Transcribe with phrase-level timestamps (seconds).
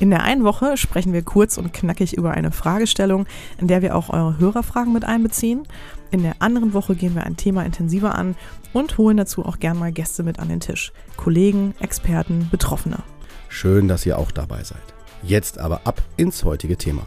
[0.00, 3.26] In der einen Woche sprechen wir kurz und knackig über eine Fragestellung,
[3.58, 5.66] in der wir auch eure Hörerfragen mit einbeziehen.
[6.10, 8.34] In der anderen Woche gehen wir ein Thema intensiver an
[8.72, 10.92] und holen dazu auch gern mal Gäste mit an den Tisch.
[11.16, 12.98] Kollegen, Experten, Betroffene.
[13.48, 14.82] Schön, dass ihr auch dabei seid.
[15.22, 17.06] Jetzt aber ab ins heutige Thema.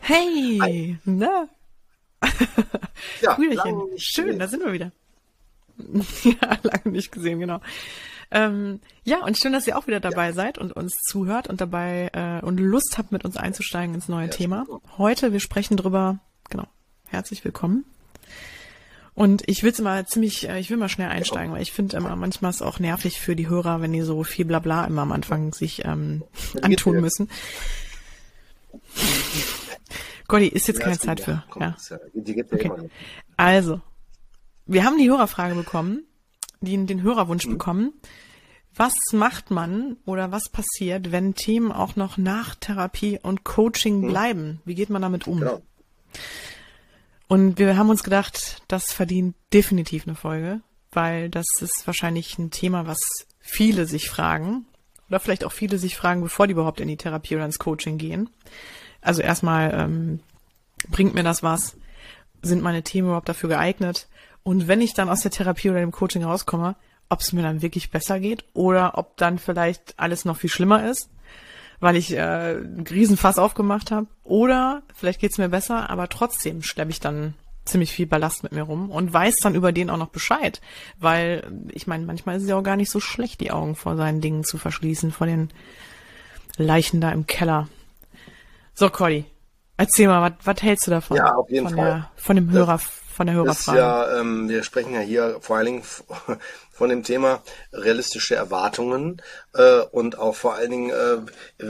[0.00, 0.98] Hey, Hi.
[1.04, 1.48] na?
[3.22, 4.92] Ja, Brüderchen, schön, da sind wir wieder.
[6.22, 7.60] ja, lange nicht gesehen, genau.
[8.34, 10.32] Ähm, ja, und schön, dass ihr auch wieder dabei ja.
[10.32, 14.26] seid und uns zuhört und dabei äh, und Lust habt, mit uns einzusteigen ins neue
[14.26, 14.66] ja, Thema.
[14.96, 16.18] Heute, wir sprechen drüber,
[16.48, 16.66] genau,
[17.04, 17.84] herzlich willkommen.
[19.14, 21.98] Und ich will es immer ziemlich, äh, ich will mal schnell einsteigen, weil ich finde
[21.98, 25.02] immer, manchmal ist es auch nervig für die Hörer, wenn die so viel Blabla immer
[25.02, 26.24] am Anfang sich ähm,
[26.62, 27.28] antun müssen.
[30.26, 31.44] Gotti, ist jetzt ja, keine Zeit für.
[31.50, 31.76] Komm, ja.
[32.50, 32.70] Okay.
[33.36, 33.82] Also,
[34.64, 36.06] wir haben die Hörerfrage bekommen,
[36.62, 37.50] die, den Hörerwunsch mhm.
[37.50, 37.92] bekommen.
[38.74, 44.08] Was macht man oder was passiert, wenn Themen auch noch nach Therapie und Coaching mhm.
[44.08, 44.62] bleiben?
[44.64, 45.40] Wie geht man damit um?
[45.40, 45.62] Genau.
[47.28, 52.50] Und wir haben uns gedacht, das verdient definitiv eine Folge, weil das ist wahrscheinlich ein
[52.50, 52.98] Thema, was
[53.40, 54.66] viele sich fragen
[55.08, 57.98] oder vielleicht auch viele sich fragen, bevor die überhaupt in die Therapie oder ins Coaching
[57.98, 58.30] gehen.
[59.00, 60.20] Also erstmal, ähm,
[60.88, 61.76] bringt mir das was?
[62.40, 64.08] Sind meine Themen überhaupt dafür geeignet?
[64.42, 66.76] Und wenn ich dann aus der Therapie oder dem Coaching rauskomme,
[67.12, 70.88] ob es mir dann wirklich besser geht oder ob dann vielleicht alles noch viel schlimmer
[70.88, 71.10] ist,
[71.78, 74.06] weil ich äh, einen Riesenfass aufgemacht habe.
[74.24, 77.34] Oder vielleicht geht's mir besser, aber trotzdem schleppe ich dann
[77.66, 80.62] ziemlich viel Ballast mit mir rum und weiß dann über den auch noch Bescheid.
[80.98, 83.96] Weil, ich meine, manchmal ist es ja auch gar nicht so schlecht, die Augen vor
[83.96, 85.50] seinen Dingen zu verschließen, vor den
[86.56, 87.68] Leichen da im Keller.
[88.72, 89.26] So, Cody,
[89.76, 91.18] erzähl mal, was hältst du davon?
[91.18, 91.84] Ja, auf jeden von Fall.
[91.84, 93.78] Der, von dem Hörer, das von der Hörerfrage.
[93.78, 95.82] Ist ja, ähm, wir sprechen ja hier vor allen Dingen
[96.82, 99.22] von dem Thema realistische Erwartungen
[99.54, 101.64] äh, und auch vor allen Dingen äh,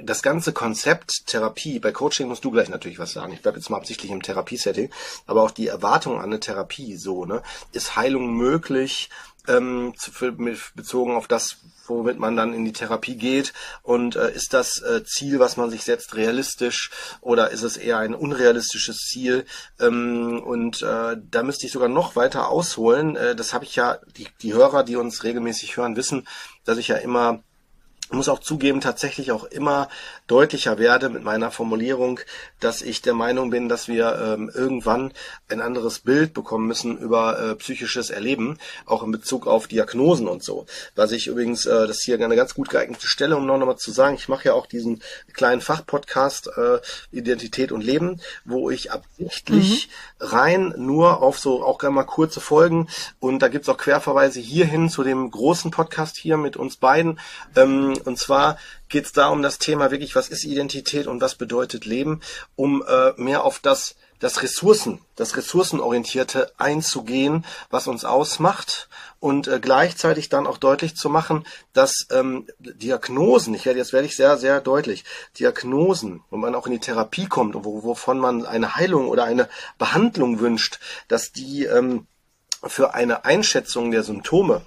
[0.00, 1.80] das ganze Konzept Therapie.
[1.80, 3.34] Bei Coaching musst du gleich natürlich was sagen.
[3.34, 4.88] Ich bleibe jetzt mal absichtlich im Therapiesetting,
[5.26, 7.42] aber auch die Erwartung an eine Therapie so, ne?
[7.72, 9.10] Ist Heilung möglich?
[9.48, 13.52] Ähm, zu, mit, bezogen auf das, womit man dann in die Therapie geht.
[13.82, 16.90] Und äh, ist das äh, Ziel, was man sich setzt, realistisch
[17.20, 19.44] oder ist es eher ein unrealistisches Ziel?
[19.80, 23.16] Ähm, und äh, da müsste ich sogar noch weiter ausholen.
[23.16, 26.26] Äh, das habe ich ja, die, die Hörer, die uns regelmäßig hören, wissen,
[26.64, 27.42] dass ich ja immer
[28.10, 29.88] muss auch zugeben, tatsächlich auch immer
[30.26, 32.20] deutlicher werde mit meiner Formulierung,
[32.60, 35.12] dass ich der Meinung bin, dass wir ähm, irgendwann
[35.48, 40.42] ein anderes Bild bekommen müssen über äh, psychisches Erleben, auch in Bezug auf Diagnosen und
[40.42, 40.66] so.
[40.94, 43.76] Was ich übrigens, äh, das ist hier eine ganz gut geeignete Stelle, um noch einmal
[43.76, 45.02] zu sagen, ich mache ja auch diesen
[45.32, 46.78] kleinen Fachpodcast äh,
[47.10, 49.88] Identität und Leben, wo ich absichtlich
[50.20, 50.26] mhm.
[50.26, 52.88] rein nur auf so auch gerne mal kurze Folgen
[53.20, 57.18] und da gibt's auch Querverweise hierhin zu dem großen Podcast hier mit uns beiden.
[57.54, 58.58] Ähm, und zwar
[58.88, 62.20] geht es da um das Thema wirklich, was ist Identität und was bedeutet Leben,
[62.54, 68.88] um äh, mehr auf das das Ressourcen, das Ressourcenorientierte einzugehen, was uns ausmacht
[69.20, 74.06] und äh, gleichzeitig dann auch deutlich zu machen, dass ähm, Diagnosen, ich werde jetzt werde
[74.06, 75.04] ich sehr sehr deutlich,
[75.38, 79.24] Diagnosen, wo man auch in die Therapie kommt und wo, wovon man eine Heilung oder
[79.24, 79.48] eine
[79.78, 82.06] Behandlung wünscht, dass die ähm,
[82.64, 84.62] für eine Einschätzung der Symptome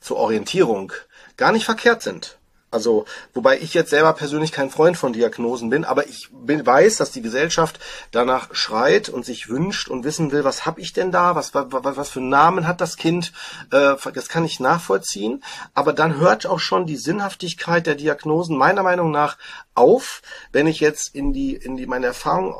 [0.00, 0.92] zur Orientierung
[1.36, 2.37] gar nicht verkehrt sind.
[2.70, 6.96] Also, wobei ich jetzt selber persönlich kein Freund von Diagnosen bin, aber ich bin, weiß,
[6.96, 7.80] dass die Gesellschaft
[8.10, 11.66] danach schreit und sich wünscht und wissen will, was habe ich denn da, was, was,
[11.70, 13.32] was für Namen hat das Kind,
[13.70, 15.42] äh, das kann ich nachvollziehen.
[15.72, 19.38] Aber dann hört auch schon die Sinnhaftigkeit der Diagnosen meiner Meinung nach
[19.74, 20.20] auf,
[20.52, 22.54] wenn ich jetzt in die, in die meine Erfahrung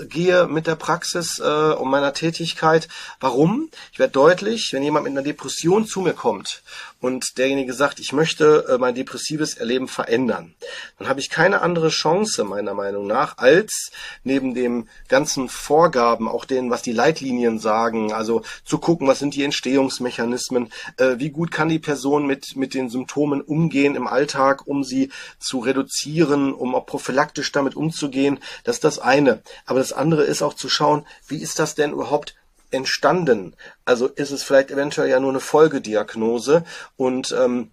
[0.00, 2.86] äh, gehe mit der Praxis äh, und meiner Tätigkeit.
[3.18, 3.70] Warum?
[3.92, 6.62] Ich werde deutlich, wenn jemand mit einer Depression zu mir kommt
[7.02, 10.54] und derjenige sagt, ich möchte äh, mein depressives Erleben verändern,
[10.98, 13.90] dann habe ich keine andere Chance, meiner Meinung nach, als
[14.22, 19.34] neben dem ganzen Vorgaben, auch denen, was die Leitlinien sagen, also zu gucken, was sind
[19.34, 24.66] die Entstehungsmechanismen, äh, wie gut kann die Person mit, mit den Symptomen umgehen im Alltag,
[24.66, 25.10] um sie
[25.40, 28.38] zu reduzieren, um auch prophylaktisch damit umzugehen.
[28.62, 29.42] Das ist das eine.
[29.66, 32.36] Aber das andere ist auch zu schauen, wie ist das denn überhaupt
[32.72, 33.54] entstanden?
[33.84, 36.64] Also ist es vielleicht eventuell ja nur eine Folgediagnose
[36.96, 37.70] und ähm,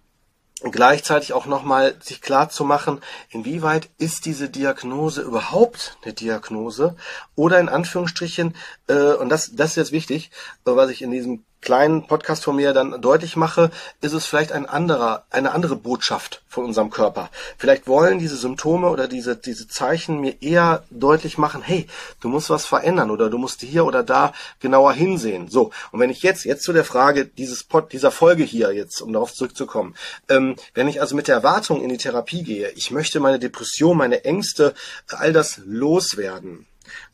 [0.62, 3.00] gleichzeitig auch nochmal sich klar zu machen,
[3.30, 6.96] inwieweit ist diese Diagnose überhaupt eine Diagnose
[7.34, 8.54] oder in Anführungsstrichen,
[8.88, 10.30] äh, und das, das ist jetzt wichtig,
[10.66, 13.70] äh, was ich in diesem kleinen Podcast von mir dann deutlich mache,
[14.00, 17.30] ist es vielleicht ein anderer, eine andere Botschaft von unserem Körper.
[17.58, 21.86] Vielleicht wollen diese Symptome oder diese, diese Zeichen mir eher deutlich machen, hey,
[22.20, 25.48] du musst was verändern oder du musst hier oder da genauer hinsehen.
[25.48, 25.70] So.
[25.92, 29.12] Und wenn ich jetzt, jetzt zu der Frage dieses Pod, dieser Folge hier jetzt, um
[29.12, 29.94] darauf zurückzukommen,
[30.28, 33.96] ähm, wenn ich also mit der Erwartung in die Therapie gehe, ich möchte meine Depression,
[33.96, 34.74] meine Ängste,
[35.08, 36.66] all das loswerden,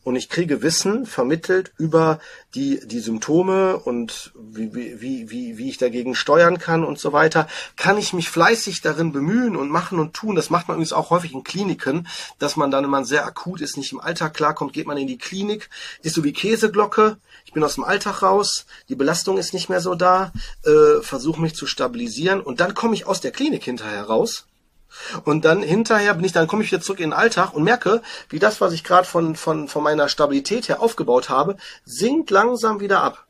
[0.03, 2.19] und ich kriege Wissen vermittelt über
[2.55, 7.47] die, die Symptome und wie, wie, wie, wie ich dagegen steuern kann und so weiter,
[7.75, 10.35] kann ich mich fleißig darin bemühen und machen und tun.
[10.35, 12.07] Das macht man übrigens auch häufig in Kliniken,
[12.39, 15.07] dass man dann, wenn man sehr akut ist, nicht im Alltag klarkommt, geht man in
[15.07, 15.69] die Klinik,
[16.01, 19.81] ist so wie Käseglocke, ich bin aus dem Alltag raus, die Belastung ist nicht mehr
[19.81, 20.31] so da,
[20.65, 22.41] äh, versuche mich zu stabilisieren.
[22.41, 24.45] Und dann komme ich aus der Klinik hinterher raus
[25.25, 28.01] und dann hinterher bin ich, dann komme ich wieder zurück in den Alltag und merke,
[28.29, 32.79] wie das, was ich gerade von, von, von meiner Stabilität her aufgebaut habe, sinkt langsam
[32.79, 33.27] wieder ab.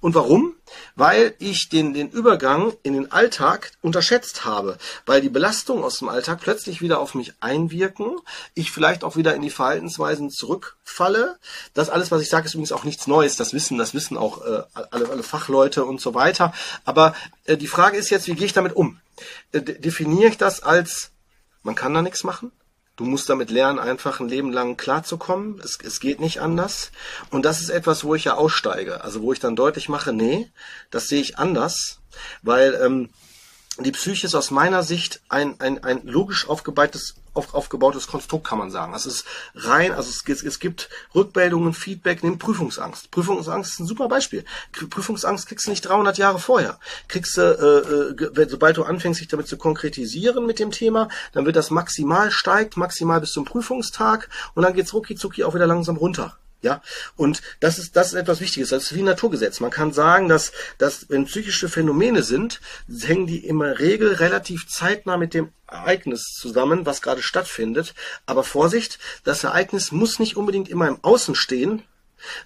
[0.00, 0.54] Und warum?
[0.96, 6.08] Weil ich den, den Übergang in den Alltag unterschätzt habe, weil die Belastungen aus dem
[6.08, 8.18] Alltag plötzlich wieder auf mich einwirken,
[8.54, 11.38] ich vielleicht auch wieder in die Verhaltensweisen zurückfalle.
[11.74, 13.36] Das alles, was ich sage, ist übrigens auch nichts Neues.
[13.36, 16.52] Das wissen, das wissen auch äh, alle, alle Fachleute und so weiter.
[16.84, 17.14] Aber
[17.44, 18.98] äh, die Frage ist jetzt, wie gehe ich damit um?
[19.52, 21.10] Definiere ich das als,
[21.62, 22.52] man kann da nichts machen?
[22.96, 25.60] Du musst damit lernen, einfach ein Leben lang klarzukommen.
[25.64, 26.92] Es, es geht nicht anders.
[27.30, 29.02] Und das ist etwas, wo ich ja aussteige.
[29.02, 30.50] Also wo ich dann deutlich mache, nee,
[30.90, 32.00] das sehe ich anders,
[32.42, 33.08] weil ähm,
[33.78, 38.58] die Psyche ist aus meiner Sicht ein, ein, ein logisch aufgebautes, auf, aufgebautes Konstrukt, kann
[38.58, 38.94] man sagen.
[38.94, 39.24] Es ist
[39.54, 43.10] rein, also es, es gibt Rückmeldungen, Feedback, neben Prüfungsangst.
[43.10, 44.44] Prüfungsangst ist ein super Beispiel.
[44.72, 46.78] Prüfungsangst kriegst du nicht 300 Jahre vorher.
[47.08, 51.46] Kriegst du, äh, äh, sobald du anfängst, dich damit zu konkretisieren mit dem Thema, dann
[51.46, 55.66] wird das maximal steigt, maximal bis zum Prüfungstag und dann geht's rucki zucki auch wieder
[55.66, 56.36] langsam runter.
[56.62, 56.80] Ja,
[57.16, 58.70] und das ist, das ist etwas Wichtiges.
[58.70, 59.58] Das ist wie ein Naturgesetz.
[59.58, 62.60] Man kann sagen, dass, dass wenn psychische Phänomene sind,
[63.00, 67.94] hängen die immer Regel relativ zeitnah mit dem Ereignis zusammen, was gerade stattfindet.
[68.26, 71.82] Aber Vorsicht, das Ereignis muss nicht unbedingt immer im Außen stehen,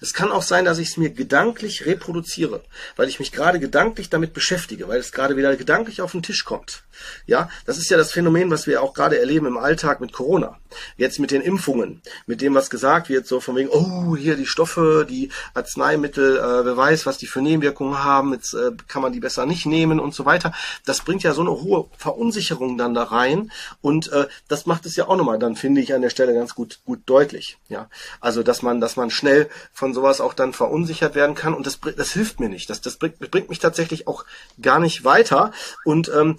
[0.01, 2.63] es kann auch sein, dass ich es mir gedanklich reproduziere,
[2.95, 6.45] weil ich mich gerade gedanklich damit beschäftige, weil es gerade wieder gedanklich auf den Tisch
[6.45, 6.83] kommt.
[7.25, 10.57] Ja, das ist ja das Phänomen, was wir auch gerade erleben im Alltag mit Corona.
[10.97, 14.45] Jetzt mit den Impfungen, mit dem, was gesagt wird, so von wegen, oh, hier die
[14.45, 19.13] Stoffe, die Arzneimittel, äh, wer weiß, was die für Nebenwirkungen haben, jetzt äh, kann man
[19.13, 20.53] die besser nicht nehmen und so weiter.
[20.85, 23.51] Das bringt ja so eine hohe Verunsicherung dann da rein
[23.81, 26.55] und äh, das macht es ja auch nochmal, dann finde ich an der Stelle ganz
[26.55, 27.57] gut, gut deutlich.
[27.69, 27.89] Ja,
[28.19, 31.79] also dass man, dass man schnell von sowas auch dann verunsichert werden kann und das,
[31.95, 32.69] das hilft mir nicht.
[32.69, 34.25] Das, das bringt, bringt mich tatsächlich auch
[34.61, 35.51] gar nicht weiter
[35.85, 36.37] und ähm,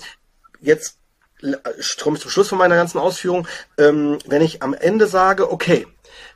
[0.61, 0.99] jetzt
[2.01, 3.47] komme ich zum Schluss von meiner ganzen Ausführung,
[3.77, 5.87] ähm, wenn ich am Ende sage, okay,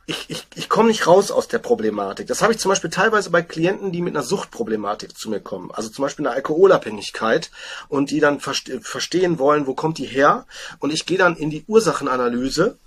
[0.07, 2.27] ich, ich, ich komme nicht raus aus der Problematik.
[2.27, 5.71] Das habe ich zum Beispiel teilweise bei Klienten, die mit einer Suchtproblematik zu mir kommen.
[5.71, 7.51] Also zum Beispiel eine Alkoholabhängigkeit
[7.89, 10.47] und die dann verste verstehen wollen, wo kommt die her.
[10.81, 12.79] Und ich gehe dann in die Ursachenanalyse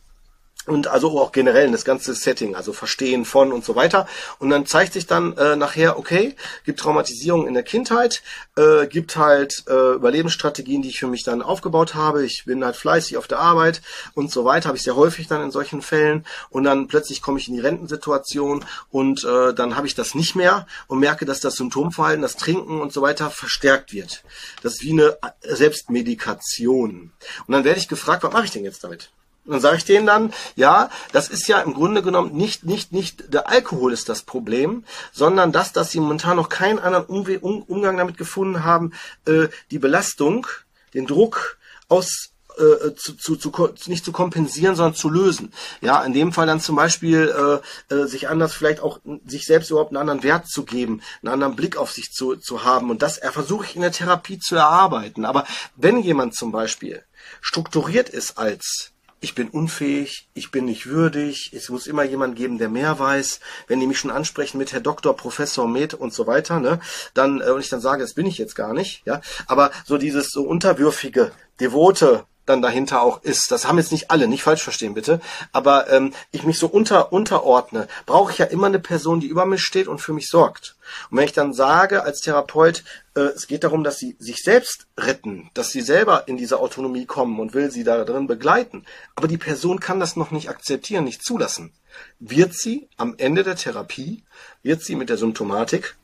[0.68, 4.08] und also auch generell das ganze Setting, also Verstehen von und so weiter.
[4.40, 8.24] Und dann zeigt sich dann äh, nachher, okay, gibt Traumatisierung in der Kindheit,
[8.56, 12.26] äh, gibt halt äh, Überlebensstrategien, die ich für mich dann aufgebaut habe.
[12.26, 13.82] Ich bin halt fleißig auf der Arbeit
[14.14, 16.26] und so weiter, habe ich sehr häufig dann in solchen Fällen.
[16.50, 20.36] Und dann plötzlich komme ich in die Rentensituation und äh, dann habe ich das nicht
[20.36, 24.24] mehr und merke, dass das Symptomverhalten, das Trinken und so weiter verstärkt wird.
[24.64, 27.12] Das ist wie eine Selbstmedikation.
[27.48, 29.12] Und dann werde ich gefragt, was mache ich denn jetzt damit?
[29.46, 33.34] Dann sage ich denen dann, ja, das ist ja im Grunde genommen nicht, nicht, nicht
[33.34, 37.62] der Alkohol ist das Problem, sondern das, dass sie momentan noch keinen anderen Umwe um
[37.64, 38.94] Umgang damit gefunden haben,
[39.26, 40.48] äh, die Belastung,
[40.94, 41.58] den Druck
[41.90, 43.52] aus äh, zu, zu, zu,
[43.88, 45.52] nicht zu kompensieren, sondern zu lösen.
[45.82, 49.72] Ja, in dem Fall dann zum Beispiel äh, äh, sich anders vielleicht auch sich selbst
[49.72, 52.90] überhaupt einen anderen Wert zu geben, einen anderen Blick auf sich zu, zu haben.
[52.90, 55.26] Und das versuche ich in der Therapie zu erarbeiten.
[55.26, 57.04] Aber wenn jemand zum Beispiel
[57.42, 58.95] strukturiert ist als
[59.26, 63.40] ich bin unfähig, ich bin nicht würdig, es muss immer jemand geben, der mehr weiß.
[63.66, 66.80] Wenn die mich schon ansprechen mit Herr Doktor, Professor, Med und so weiter, ne,
[67.16, 69.22] dann äh, und ich dann sage, das bin ich jetzt gar nicht, ja.
[69.48, 73.52] Aber so dieses so unterwürfige, devote, dann dahinter auch ist.
[73.52, 75.20] Das haben jetzt nicht alle, nicht falsch verstehen bitte.
[75.52, 79.46] Aber ähm, ich mich so unter unterordne, brauche ich ja immer eine Person, die über
[79.46, 80.76] mich steht und für mich sorgt.
[81.10, 82.84] Und wenn ich dann sage als Therapeut,
[83.16, 87.06] äh, es geht darum, dass sie sich selbst retten, dass sie selber in diese Autonomie
[87.06, 88.86] kommen und will sie da drin begleiten,
[89.16, 91.74] aber die Person kann das noch nicht akzeptieren, nicht zulassen,
[92.20, 94.24] wird sie am Ende der Therapie,
[94.64, 95.96] wird sie mit der Symptomatik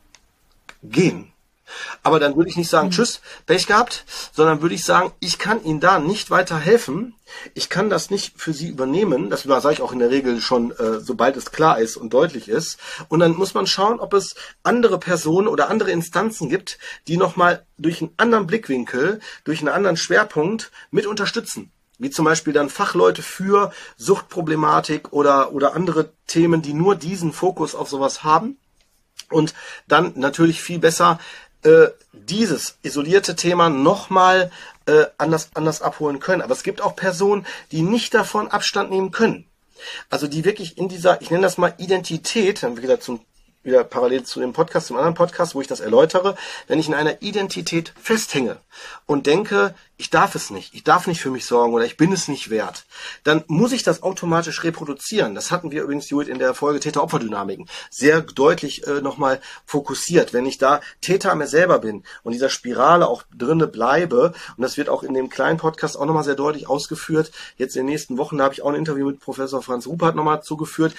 [0.84, 1.32] gehen.
[2.04, 2.92] Aber dann würde ich nicht sagen, mhm.
[2.92, 7.16] tschüss, Pech gehabt, sondern würde ich sagen, ich kann Ihnen da nicht weiter helfen.
[7.54, 9.30] Ich kann das nicht für Sie übernehmen.
[9.30, 12.50] Das sage ich auch in der Regel schon, äh, sobald es klar ist und deutlich
[12.50, 12.78] ist.
[13.08, 17.66] Und dann muss man schauen, ob es andere Personen oder andere Instanzen gibt, die nochmal
[17.78, 23.22] durch einen anderen Blickwinkel, durch einen anderen Schwerpunkt mit unterstützen wie zum Beispiel dann Fachleute
[23.22, 28.58] für Suchtproblematik oder, oder andere Themen, die nur diesen Fokus auf sowas haben
[29.30, 29.54] und
[29.88, 31.20] dann natürlich viel besser
[31.64, 34.52] äh, dieses isolierte Thema nochmal
[34.86, 36.42] äh, anders, anders abholen können.
[36.42, 39.46] Aber es gibt auch Personen, die nicht davon Abstand nehmen können.
[40.10, 43.22] Also die wirklich in dieser, ich nenne das mal Identität, dann wieder zum
[43.64, 46.36] wieder parallel zu dem Podcast, zum anderen Podcast, wo ich das erläutere,
[46.68, 48.58] wenn ich in einer Identität festhänge
[49.06, 52.12] und denke, ich darf es nicht, ich darf nicht für mich sorgen oder ich bin
[52.12, 52.86] es nicht wert,
[53.24, 55.36] dann muss ich das automatisch reproduzieren.
[55.36, 60.34] Das hatten wir übrigens, Judith, in der Folge Täter-Opfer-Dynamiken sehr deutlich äh, nochmal fokussiert.
[60.34, 64.76] Wenn ich da Täter mir selber bin und dieser Spirale auch drinne bleibe, und das
[64.76, 68.18] wird auch in dem kleinen Podcast auch nochmal sehr deutlich ausgeführt, jetzt in den nächsten
[68.18, 70.96] Wochen, da habe ich auch ein Interview mit Professor Franz Rupert nochmal zugeführt,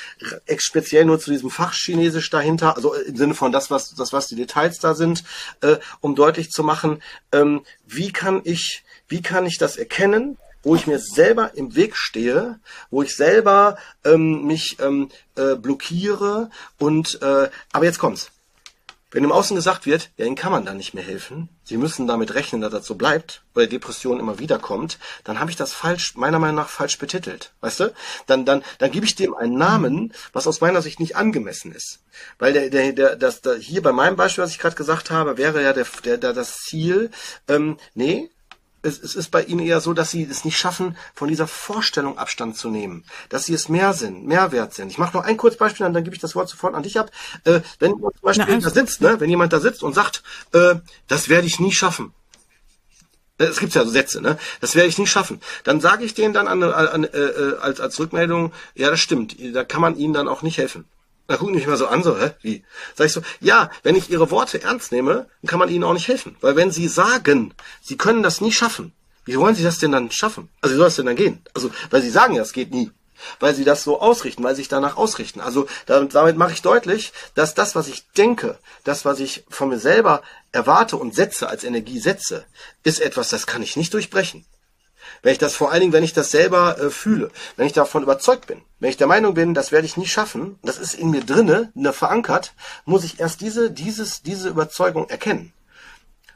[0.58, 4.26] speziell nur zu diesem Fach Chinesisch dahinter, also im Sinne von das, was, das, was
[4.26, 5.24] die Details da sind,
[5.60, 10.74] äh, um deutlich zu machen, ähm, wie kann ich wie kann ich das erkennen, wo
[10.74, 17.20] ich mir selber im Weg stehe, wo ich selber ähm, mich ähm, äh, blockiere und
[17.20, 18.30] äh, aber jetzt kommt's.
[19.12, 22.06] Wenn im Außen gesagt wird, ja, Ihnen kann man da nicht mehr helfen, Sie müssen
[22.06, 25.74] damit rechnen, dass das so bleibt, oder Depression immer wieder kommt, dann habe ich das
[25.74, 27.52] falsch, meiner Meinung nach falsch betitelt.
[27.60, 27.94] Weißt du?
[28.26, 32.00] Dann, dann, dann gebe ich dem einen Namen, was aus meiner Sicht nicht angemessen ist.
[32.38, 35.36] Weil der, der, der, das, der hier bei meinem Beispiel, was ich gerade gesagt habe,
[35.36, 37.10] wäre ja der, der, der das Ziel,
[37.48, 38.30] ähm, nee,
[38.82, 42.18] es, es ist bei ihnen eher so, dass sie es nicht schaffen, von dieser Vorstellung
[42.18, 44.90] Abstand zu nehmen, dass sie es mehr sind, mehr wert sind.
[44.90, 46.98] Ich mache noch ein kurzes Beispiel, dann, dann gebe ich das Wort sofort an dich
[46.98, 47.10] ab.
[47.44, 50.22] Äh, wenn zum Beispiel Na, da sitzt, ne, wenn jemand da sitzt und sagt,
[50.52, 50.76] äh,
[51.08, 52.12] das werde ich nie schaffen.
[53.38, 54.38] Äh, es gibt ja so Sätze, ne?
[54.60, 55.40] Das werde ich nie schaffen.
[55.64, 59.36] Dann sage ich denen dann an, an, an, äh, als, als Rückmeldung, ja, das stimmt.
[59.54, 60.84] Da kann man ihnen dann auch nicht helfen.
[61.32, 62.62] Da gucken die mich mal so an, so, hä, wie?
[62.94, 65.94] Sag ich so, ja, wenn ich ihre Worte ernst nehme, dann kann man ihnen auch
[65.94, 66.36] nicht helfen.
[66.42, 68.92] Weil wenn sie sagen, sie können das nie schaffen,
[69.24, 70.50] wie wollen sie das denn dann schaffen?
[70.60, 71.40] Also wie soll es denn dann gehen?
[71.54, 72.90] Also, weil sie sagen ja, es geht nie.
[73.40, 75.40] Weil sie das so ausrichten, weil sie sich danach ausrichten.
[75.40, 79.70] Also damit, damit mache ich deutlich, dass das, was ich denke, das, was ich von
[79.70, 80.20] mir selber
[80.50, 82.44] erwarte und setze, als Energie setze,
[82.84, 84.44] ist etwas, das kann ich nicht durchbrechen.
[85.22, 88.02] Wenn ich das vor allen Dingen, wenn ich das selber äh, fühle, wenn ich davon
[88.02, 91.10] überzeugt bin, wenn ich der Meinung bin, das werde ich nie schaffen, das ist in
[91.10, 92.54] mir drinne, ne, verankert,
[92.84, 95.52] muss ich erst diese, dieses, diese Überzeugung erkennen.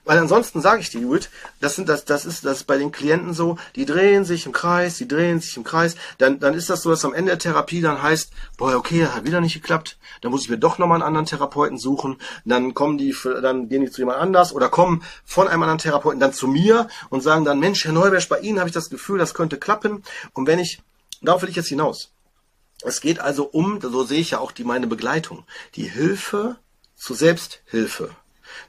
[0.07, 1.29] Weil ansonsten sage ich dir, Judith,
[1.61, 4.99] das sind das, das ist das bei den Klienten so, die drehen sich im Kreis,
[4.99, 7.81] die drehen sich im Kreis, dann, dann ist das so, dass am Ende der Therapie
[7.81, 11.09] dann heißt, boah, okay, hat wieder nicht geklappt, dann muss ich mir doch nochmal einen
[11.09, 15.49] anderen Therapeuten suchen, dann kommen die, dann gehen die zu jemand anders oder kommen von
[15.49, 18.69] einem anderen Therapeuten dann zu mir und sagen dann, Mensch, Herr Neubersch, bei Ihnen habe
[18.69, 20.05] ich das Gefühl, das könnte klappen.
[20.35, 20.81] Und wenn ich,
[21.21, 22.13] darauf will ich jetzt hinaus.
[22.83, 25.45] Es geht also um, so sehe ich ja auch die meine Begleitung,
[25.75, 26.57] die Hilfe
[26.95, 28.11] zur Selbsthilfe.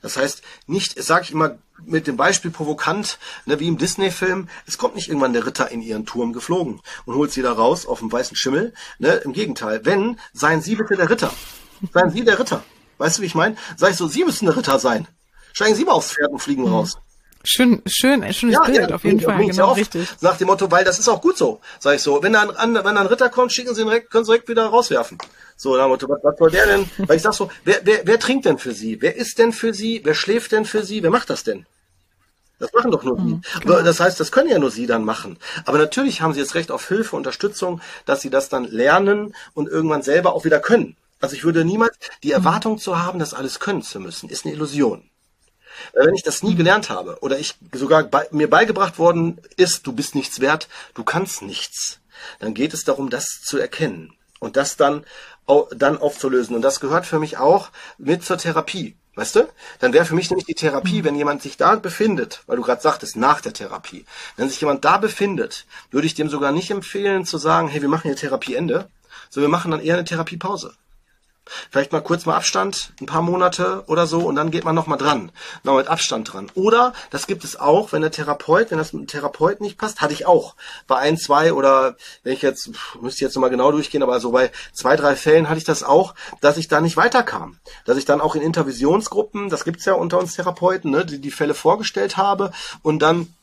[0.01, 4.77] Das heißt, nicht, sage ich immer mit dem Beispiel provokant, ne, wie im Disney-Film, es
[4.77, 7.99] kommt nicht irgendwann der Ritter in ihren Turm geflogen und holt sie da raus auf
[7.99, 8.73] dem weißen Schimmel.
[8.99, 9.13] Ne?
[9.23, 11.31] Im Gegenteil, wenn, seien Sie bitte der Ritter.
[11.93, 12.63] Seien Sie der Ritter.
[12.97, 13.55] Weißt du, wie ich meine?
[13.75, 15.07] Sag ich so, Sie müssen der Ritter sein.
[15.53, 16.73] Steigen Sie mal aufs Pferd und fliegen mhm.
[16.73, 16.97] raus.
[17.49, 20.05] Schön, schön, schönes ja, Bild, ja, auf jeden Fall, genau, richtig.
[20.19, 22.21] Nach dem Motto, weil das ist auch gut so, sag ich so.
[22.21, 24.49] Wenn da ein, wenn da ein Ritter kommt, schicken Sie ihn direkt, können Sie direkt
[24.49, 25.17] wieder rauswerfen.
[25.55, 26.89] So, nach dem Motto, was, was soll der denn?
[26.97, 29.01] Weil ich sag so, wer, wer, wer trinkt denn für Sie?
[29.01, 30.01] Wer isst denn für Sie?
[30.03, 31.01] Wer schläft denn für Sie?
[31.01, 31.65] Wer macht das denn?
[32.59, 33.23] Das machen doch nur Sie.
[33.23, 33.81] Mhm, genau.
[33.81, 35.37] Das heißt, das können ja nur Sie dann machen.
[35.63, 39.69] Aber natürlich haben Sie jetzt Recht auf Hilfe, Unterstützung, dass Sie das dann lernen und
[39.69, 40.97] irgendwann selber auch wieder können.
[41.21, 42.33] Also ich würde niemals die mhm.
[42.33, 45.09] Erwartung zu haben, das alles können zu müssen, ist eine Illusion.
[45.93, 49.93] Wenn ich das nie gelernt habe oder ich sogar bei, mir beigebracht worden ist, du
[49.93, 51.99] bist nichts wert, du kannst nichts,
[52.39, 55.05] dann geht es darum, das zu erkennen und das dann,
[55.75, 56.55] dann aufzulösen.
[56.55, 58.95] Und das gehört für mich auch mit zur Therapie.
[59.15, 59.49] Weißt du?
[59.79, 62.83] Dann wäre für mich nämlich die Therapie, wenn jemand sich da befindet, weil du gerade
[62.83, 64.05] sagtest, nach der Therapie,
[64.35, 67.89] wenn sich jemand da befindet, würde ich dem sogar nicht empfehlen zu sagen, hey, wir
[67.89, 68.89] machen hier Therapieende,
[69.31, 70.75] sondern wir machen dann eher eine Therapiepause.
[71.69, 74.97] Vielleicht mal kurz mal Abstand, ein paar Monate oder so und dann geht man nochmal
[74.97, 75.31] dran.
[75.63, 76.51] Noch mit Abstand dran.
[76.55, 80.01] Oder, das gibt es auch, wenn der Therapeut, wenn das mit dem Therapeut nicht passt,
[80.01, 80.55] hatte ich auch.
[80.87, 82.69] Bei ein, zwei oder, wenn ich jetzt,
[83.01, 86.15] müsste jetzt nochmal genau durchgehen, aber so bei zwei, drei Fällen hatte ich das auch,
[86.41, 87.57] dass ich da nicht weiterkam.
[87.85, 91.31] Dass ich dann auch in Intervisionsgruppen, das gibt's ja unter uns Therapeuten, ne, die, die
[91.31, 92.51] Fälle vorgestellt habe
[92.81, 93.33] und dann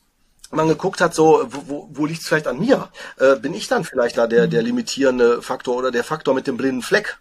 [0.55, 2.89] man geguckt hat, so, wo, wo, wo liegt es vielleicht an mir?
[3.19, 6.57] Äh, bin ich dann vielleicht da der, der limitierende Faktor oder der Faktor mit dem
[6.57, 7.19] blinden Fleck?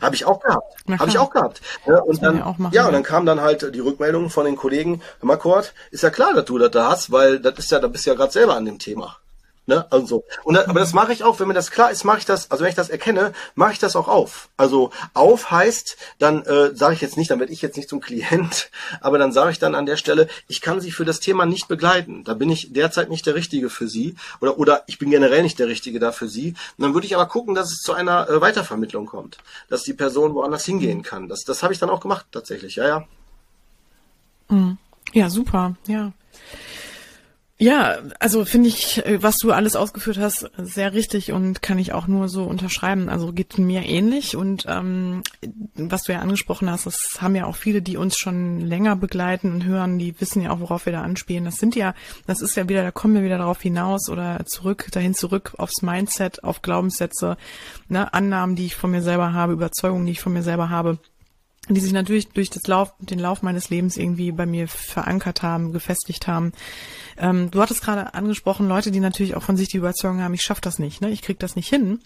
[0.00, 0.76] Habe ich auch gehabt.
[0.98, 1.60] Habe ich auch gehabt.
[1.86, 5.02] Ja, und dann, ja, ja, und dann kam dann halt die Rückmeldung von den Kollegen,
[5.20, 7.78] hör mal, Kurt, ist ja klar, dass du das da hast, weil das ist ja,
[7.78, 9.16] da bist du ja gerade selber an dem Thema.
[9.66, 9.86] Ne?
[9.92, 12.24] Also, und das, aber das mache ich auch, wenn mir das klar ist, mache ich
[12.24, 14.48] das, also wenn ich das erkenne, mache ich das auch auf.
[14.56, 18.00] Also auf heißt, dann äh, sage ich jetzt nicht, dann werde ich jetzt nicht zum
[18.00, 21.46] Klient, aber dann sage ich dann an der Stelle, ich kann Sie für das Thema
[21.46, 22.24] nicht begleiten.
[22.24, 25.60] Da bin ich derzeit nicht der Richtige für Sie oder oder ich bin generell nicht
[25.60, 26.54] der Richtige da für Sie.
[26.76, 29.38] Und dann würde ich aber gucken, dass es zu einer äh, Weitervermittlung kommt,
[29.68, 31.28] dass die Person woanders hingehen kann.
[31.28, 32.74] Das, das habe ich dann auch gemacht tatsächlich.
[32.74, 33.08] Ja, ja.
[34.48, 34.78] Mhm.
[35.12, 35.76] Ja, super.
[35.86, 36.12] Ja.
[37.62, 41.92] Ja, also finde ich, äh, was du alles ausgeführt hast, sehr richtig und kann ich
[41.92, 43.08] auch nur so unterschreiben.
[43.08, 45.22] Also geht mir ähnlich und ähm,
[45.76, 49.52] was du ja angesprochen hast, das haben ja auch viele, die uns schon länger begleiten
[49.52, 51.44] und hören, die wissen ja auch, worauf wir da anspielen.
[51.44, 51.94] Das sind ja,
[52.26, 55.82] das ist ja wieder, da kommen wir wieder darauf hinaus oder zurück, dahin zurück aufs
[55.82, 57.36] Mindset, auf Glaubenssätze,
[57.86, 60.98] ne, Annahmen, die ich von mir selber habe, Überzeugungen, die ich von mir selber habe
[61.68, 65.72] die sich natürlich durch das Lauf, den Lauf meines Lebens irgendwie bei mir verankert haben,
[65.72, 66.52] gefestigt haben.
[67.16, 70.42] Ähm, du hattest gerade angesprochen, Leute, die natürlich auch von sich die Überzeugung haben, ich
[70.42, 71.10] schaffe das nicht, ne?
[71.10, 72.00] ich krieg das nicht hin.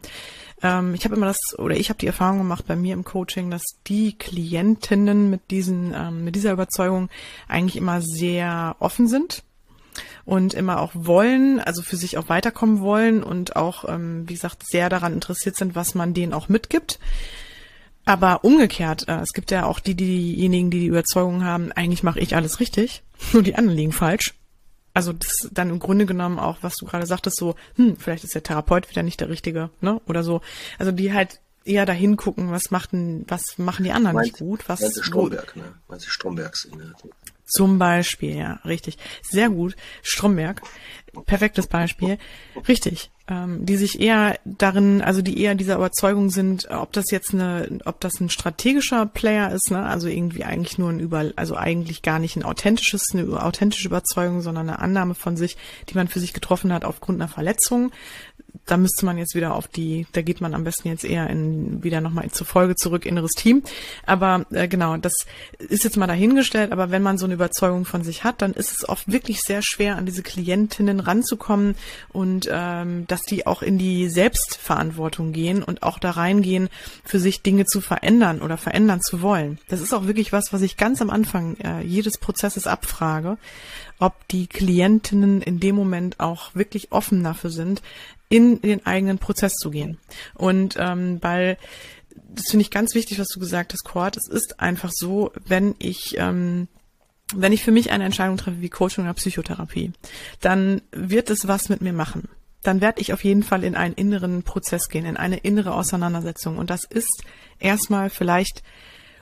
[0.62, 3.50] Ähm, ich habe immer das, oder ich habe die Erfahrung gemacht bei mir im Coaching,
[3.50, 7.08] dass die Klientinnen mit diesen, ähm, mit dieser Überzeugung
[7.48, 9.42] eigentlich immer sehr offen sind
[10.26, 14.66] und immer auch wollen, also für sich auch weiterkommen wollen und auch, ähm, wie gesagt,
[14.66, 16.98] sehr daran interessiert sind, was man denen auch mitgibt.
[18.06, 22.20] Aber umgekehrt, äh, es gibt ja auch die, diejenigen, die die Überzeugung haben, eigentlich mache
[22.20, 24.34] ich alles richtig, nur die anderen liegen falsch.
[24.94, 28.34] Also das dann im Grunde genommen auch, was du gerade sagtest, so, hm, vielleicht ist
[28.34, 30.00] der Therapeut wieder nicht der Richtige, ne?
[30.06, 30.40] Oder so.
[30.78, 34.68] Also die halt eher dahin gucken, was machten, was machen die anderen Meinst, nicht gut,
[34.68, 34.80] was.
[34.80, 35.74] Meinst du Stromberg, ne?
[35.88, 36.68] Meinst du Strombergs?
[37.44, 38.96] Zum Beispiel, ja, richtig.
[39.22, 39.76] Sehr gut.
[40.02, 40.62] Stromberg,
[41.26, 42.18] perfektes Beispiel.
[42.68, 43.10] Richtig.
[43.28, 47.80] Ähm, die sich eher darin, also die eher dieser Überzeugung sind, ob das jetzt eine,
[47.84, 49.84] ob das ein strategischer Player ist, ne?
[49.84, 54.42] also irgendwie eigentlich nur ein über, also eigentlich gar nicht ein authentisches, eine authentische Überzeugung,
[54.42, 55.56] sondern eine Annahme von sich,
[55.88, 57.90] die man für sich getroffen hat aufgrund einer Verletzung,
[58.66, 61.82] da müsste man jetzt wieder auf die, da geht man am besten jetzt eher in
[61.84, 63.62] wieder nochmal zur Folge zurück, inneres Team.
[64.04, 65.12] Aber äh, genau, das
[65.58, 68.72] ist jetzt mal dahingestellt, aber wenn man so eine Überzeugung von sich hat, dann ist
[68.72, 71.76] es oft wirklich sehr schwer, an diese Klientinnen ranzukommen
[72.12, 76.68] und ähm, dass die auch in die Selbstverantwortung gehen und auch da reingehen,
[77.04, 79.58] für sich Dinge zu verändern oder verändern zu wollen.
[79.68, 83.38] Das ist auch wirklich was, was ich ganz am Anfang äh, jedes Prozesses abfrage,
[83.98, 87.80] ob die Klientinnen in dem Moment auch wirklich offen dafür sind,
[88.28, 89.98] in den eigenen Prozess zu gehen.
[90.34, 91.58] Und ähm, weil
[92.28, 94.16] das finde ich ganz wichtig, was du gesagt hast, Cord.
[94.16, 96.68] Es ist einfach so, wenn ich ähm,
[97.34, 99.92] wenn ich für mich eine Entscheidung treffe wie Coaching oder Psychotherapie,
[100.40, 102.28] dann wird es was mit mir machen.
[102.62, 106.56] Dann werde ich auf jeden Fall in einen inneren Prozess gehen, in eine innere Auseinandersetzung.
[106.56, 107.24] Und das ist
[107.58, 108.62] erstmal vielleicht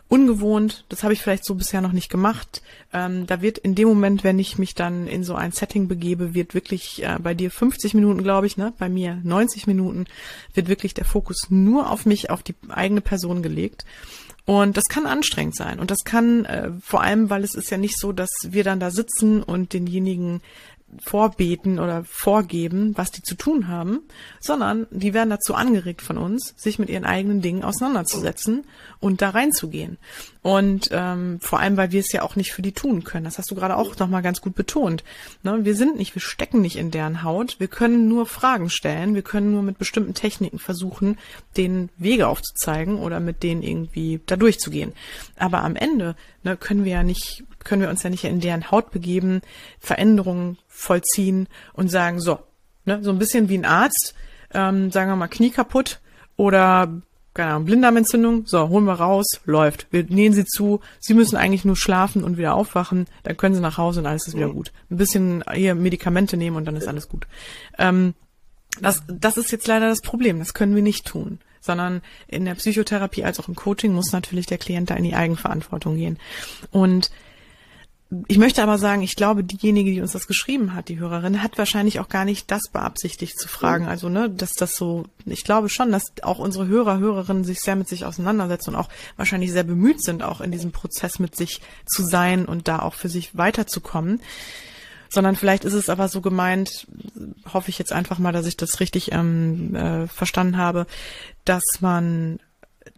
[0.08, 2.62] ungewohnt, das habe ich vielleicht so bisher noch nicht gemacht.
[2.92, 6.34] Ähm, da wird in dem Moment, wenn ich mich dann in so ein Setting begebe,
[6.34, 10.06] wird wirklich äh, bei dir 50 Minuten, glaube ich, ne, bei mir 90 Minuten,
[10.52, 13.84] wird wirklich der Fokus nur auf mich, auf die eigene Person gelegt.
[14.46, 15.80] Und das kann anstrengend sein.
[15.80, 18.78] Und das kann äh, vor allem, weil es ist ja nicht so, dass wir dann
[18.78, 20.42] da sitzen und denjenigen
[21.02, 24.00] vorbeten oder vorgeben, was die zu tun haben,
[24.40, 28.64] sondern die werden dazu angeregt von uns, sich mit ihren eigenen Dingen auseinanderzusetzen
[29.00, 29.98] und da reinzugehen.
[30.42, 33.24] Und ähm, vor allem, weil wir es ja auch nicht für die tun können.
[33.24, 35.04] Das hast du gerade auch nochmal ganz gut betont.
[35.42, 35.64] Ne?
[35.64, 37.56] Wir sind nicht, wir stecken nicht in deren Haut.
[37.60, 39.14] Wir können nur Fragen stellen.
[39.14, 41.18] Wir können nur mit bestimmten Techniken versuchen,
[41.56, 44.92] den Wege aufzuzeigen oder mit denen irgendwie da durchzugehen.
[45.36, 48.70] Aber am Ende ne, können wir ja nicht können wir uns ja nicht in deren
[48.70, 49.40] Haut begeben,
[49.80, 52.38] Veränderungen vollziehen und sagen, so,
[52.84, 54.14] ne, so ein bisschen wie ein Arzt,
[54.52, 56.00] ähm, sagen wir mal Knie kaputt
[56.36, 57.00] oder
[57.34, 59.88] keine Ahnung, Blinddarmentzündung, so, holen wir raus, läuft.
[59.90, 63.60] Wir nähen sie zu, sie müssen eigentlich nur schlafen und wieder aufwachen, dann können sie
[63.60, 64.72] nach Hause und alles ist wieder gut.
[64.88, 67.26] Ein bisschen hier Medikamente nehmen und dann ist alles gut.
[67.76, 68.14] Ähm,
[68.80, 72.56] das, das ist jetzt leider das Problem, das können wir nicht tun sondern in der
[72.56, 76.18] Psychotherapie als auch im Coaching muss natürlich der Klient da in die Eigenverantwortung gehen.
[76.70, 77.10] Und
[78.28, 81.58] ich möchte aber sagen, ich glaube, diejenige, die uns das geschrieben hat, die Hörerin, hat
[81.58, 83.86] wahrscheinlich auch gar nicht das beabsichtigt zu fragen.
[83.86, 87.76] Also, ne, dass das so, ich glaube schon, dass auch unsere Hörer, Hörerinnen sich sehr
[87.76, 91.60] mit sich auseinandersetzen und auch wahrscheinlich sehr bemüht sind, auch in diesem Prozess mit sich
[91.86, 94.20] zu sein und da auch für sich weiterzukommen.
[95.08, 96.86] Sondern vielleicht ist es aber so gemeint,
[97.52, 100.86] hoffe ich jetzt einfach mal, dass ich das richtig ähm, äh, verstanden habe,
[101.44, 102.38] dass man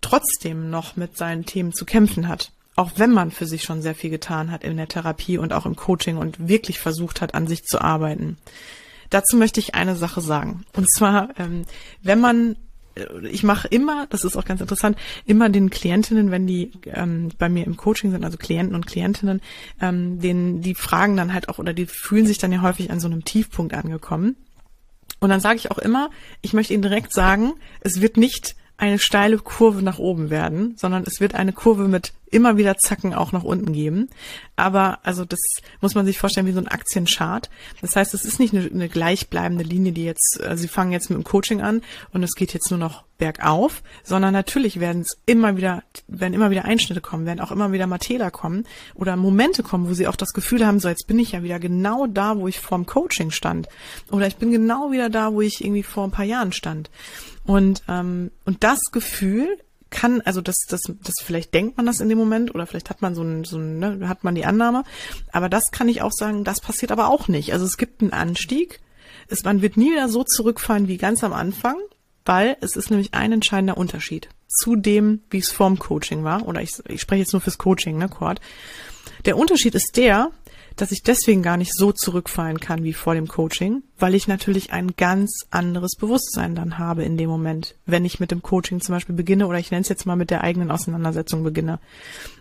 [0.00, 3.94] trotzdem noch mit seinen Themen zu kämpfen hat auch wenn man für sich schon sehr
[3.94, 7.46] viel getan hat in der Therapie und auch im Coaching und wirklich versucht hat, an
[7.46, 8.36] sich zu arbeiten.
[9.10, 10.64] Dazu möchte ich eine Sache sagen.
[10.74, 11.64] Und zwar, ähm,
[12.02, 12.56] wenn man
[13.30, 17.48] ich mache immer, das ist auch ganz interessant, immer den Klientinnen, wenn die ähm, bei
[17.48, 19.42] mir im Coaching sind, also Klienten und Klientinnen,
[19.80, 23.00] ähm, den, die fragen dann halt auch oder die fühlen sich dann ja häufig an
[23.00, 24.36] so einem Tiefpunkt angekommen.
[25.20, 26.10] Und dann sage ich auch immer,
[26.42, 31.04] ich möchte Ihnen direkt sagen, es wird nicht eine steile Kurve nach oben werden, sondern
[31.06, 34.08] es wird eine Kurve mit immer wieder Zacken auch nach unten geben.
[34.56, 35.40] Aber also das
[35.80, 37.50] muss man sich vorstellen wie so ein Aktienchart.
[37.80, 41.10] Das heißt, es ist nicht eine, eine gleichbleibende Linie, die jetzt, also Sie fangen jetzt
[41.10, 45.16] mit dem Coaching an und es geht jetzt nur noch bergauf, sondern natürlich werden es
[45.26, 49.62] immer wieder, werden immer wieder Einschnitte kommen, werden auch immer wieder Matela kommen oder Momente
[49.62, 52.36] kommen, wo Sie auch das Gefühl haben, so jetzt bin ich ja wieder genau da,
[52.36, 53.68] wo ich vor dem Coaching stand.
[54.10, 56.90] Oder ich bin genau wieder da, wo ich irgendwie vor ein paar Jahren stand.
[57.44, 59.58] Und, ähm, und das Gefühl
[59.90, 63.02] kann, also das, das, das vielleicht denkt man das in dem Moment oder vielleicht hat
[63.02, 64.84] man so ein, so ein, ne, hat man die Annahme,
[65.32, 67.52] aber das kann ich auch sagen, das passiert aber auch nicht.
[67.52, 68.80] Also es gibt einen Anstieg,
[69.28, 71.76] es, man wird nie wieder so zurückfallen wie ganz am Anfang,
[72.24, 76.62] weil es ist nämlich ein entscheidender Unterschied zu dem, wie es vorm Coaching war, oder
[76.62, 78.40] ich, ich spreche jetzt nur fürs Coaching, ne, Cord.
[79.24, 80.30] Der Unterschied ist der,
[80.76, 84.72] dass ich deswegen gar nicht so zurückfallen kann wie vor dem Coaching, weil ich natürlich
[84.72, 88.94] ein ganz anderes Bewusstsein dann habe in dem Moment, wenn ich mit dem Coaching zum
[88.94, 91.80] Beispiel beginne oder ich nenne es jetzt mal mit der eigenen Auseinandersetzung beginne.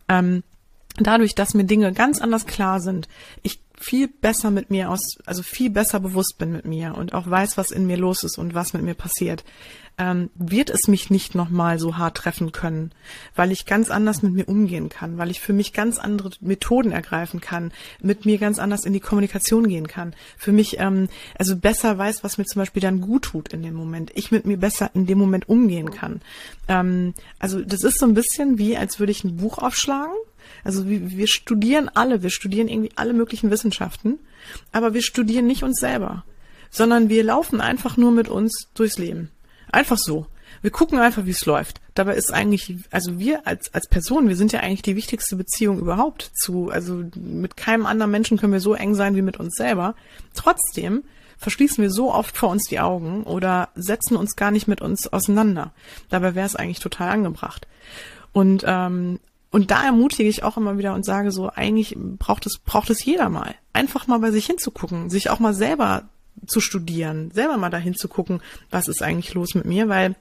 [0.10, 0.43] Ähm,
[0.98, 3.08] dadurch, dass mir Dinge ganz anders klar sind,
[3.41, 7.29] ich viel besser mit mir aus, also viel besser bewusst bin mit mir und auch
[7.29, 9.43] weiß, was in mir los ist und was mit mir passiert,
[9.97, 12.91] ähm, wird es mich nicht nochmal so hart treffen können,
[13.35, 16.91] weil ich ganz anders mit mir umgehen kann, weil ich für mich ganz andere Methoden
[16.91, 21.07] ergreifen kann, mit mir ganz anders in die Kommunikation gehen kann, für mich ähm,
[21.38, 24.45] also besser weiß, was mir zum Beispiel dann gut tut in dem Moment, ich mit
[24.45, 26.21] mir besser in dem Moment umgehen kann.
[26.67, 30.13] Ähm, also das ist so ein bisschen wie, als würde ich ein Buch aufschlagen.
[30.65, 34.19] Also wir, wir studieren alle, wir studieren irgendwie alle möglichen Wissenschaften,
[34.71, 36.25] aber wir studieren nicht uns selber,
[36.71, 39.30] sondern wir laufen einfach nur mit uns durchs Leben.
[39.71, 40.25] Einfach so.
[40.62, 41.82] Wir gucken einfach, wie es läuft.
[41.93, 45.78] Dabei ist eigentlich, also wir als, als Person, wir sind ja eigentlich die wichtigste Beziehung
[45.78, 49.54] überhaupt zu, also mit keinem anderen Menschen können wir so eng sein wie mit uns
[49.56, 49.93] selber.
[50.34, 51.04] Trotzdem
[51.38, 55.12] verschließen wir so oft vor uns die Augen oder setzen uns gar nicht mit uns
[55.13, 55.73] auseinander.
[56.10, 57.67] Dabei wäre es eigentlich total angebracht.
[58.32, 59.19] Und, ähm,
[59.55, 63.05] und da ermutige ich auch immer wieder und sage so, eigentlich braucht es, braucht es
[63.05, 63.55] jeder mal.
[63.71, 66.09] Einfach mal bei sich hinzugucken, sich auch mal selber
[66.45, 70.15] zu studieren, selber mal dahin zu gucken, was ist eigentlich los mit mir, weil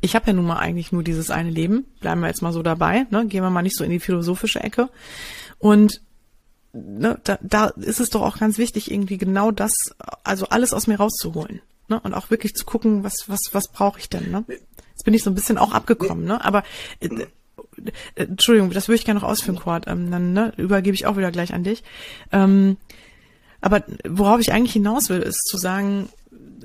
[0.00, 2.64] ich habe ja nun mal eigentlich nur dieses eine Leben, bleiben wir jetzt mal so
[2.64, 3.26] dabei, ne?
[3.26, 4.88] gehen wir mal nicht so in die philosophische Ecke.
[5.60, 6.00] Und
[6.72, 9.74] ne, da, da ist es doch auch ganz wichtig, irgendwie genau das,
[10.24, 11.60] also alles aus mir rauszuholen.
[11.86, 12.00] Ne?
[12.00, 14.28] Und auch wirklich zu gucken, was, was, was brauche ich denn?
[14.32, 14.44] Ne?
[14.48, 16.44] Jetzt bin ich so ein bisschen auch abgekommen, ne?
[16.44, 16.64] Aber
[16.98, 17.26] äh,
[18.14, 19.86] Entschuldigung, das würde ich gerne noch ausführen, Quad.
[19.86, 21.82] Ähm, dann ne, übergebe ich auch wieder gleich an dich.
[22.32, 22.76] Ähm,
[23.60, 26.08] aber worauf ich eigentlich hinaus will, ist zu sagen,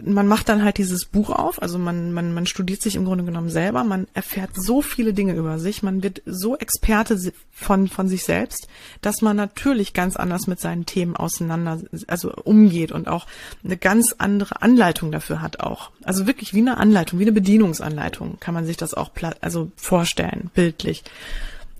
[0.03, 3.23] man macht dann halt dieses Buch auf, also man, man, man studiert sich im Grunde
[3.23, 7.19] genommen selber, man erfährt so viele Dinge über sich, man wird so Experte
[7.51, 8.67] von, von sich selbst,
[9.01, 13.27] dass man natürlich ganz anders mit seinen Themen auseinander, also umgeht und auch
[13.63, 15.91] eine ganz andere Anleitung dafür hat auch.
[16.03, 19.11] Also wirklich wie eine Anleitung, wie eine Bedienungsanleitung kann man sich das auch
[19.41, 21.03] also vorstellen, bildlich.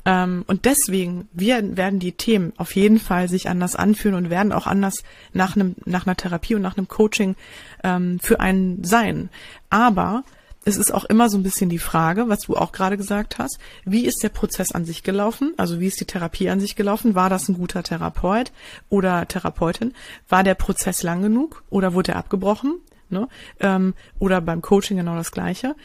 [0.06, 4.52] Ähm, und deswegen wir, werden die Themen auf jeden Fall sich anders anfühlen und werden
[4.52, 7.36] auch anders nach einem nach einer Therapie und nach einem Coaching
[7.84, 9.30] ähm, für einen sein.
[9.70, 10.24] Aber
[10.64, 13.58] es ist auch immer so ein bisschen die Frage, was du auch gerade gesagt hast,
[13.84, 15.54] wie ist der Prozess an sich gelaufen?
[15.58, 17.16] Also wie ist die Therapie an sich gelaufen?
[17.16, 18.52] War das ein guter Therapeut
[18.90, 19.94] oder Therapeutin?
[20.30, 22.76] War der Prozess lang genug oder wurde er abgebrochen?
[23.10, 23.28] Ne?
[23.60, 25.76] Ähm, oder beim Coaching genau das Gleiche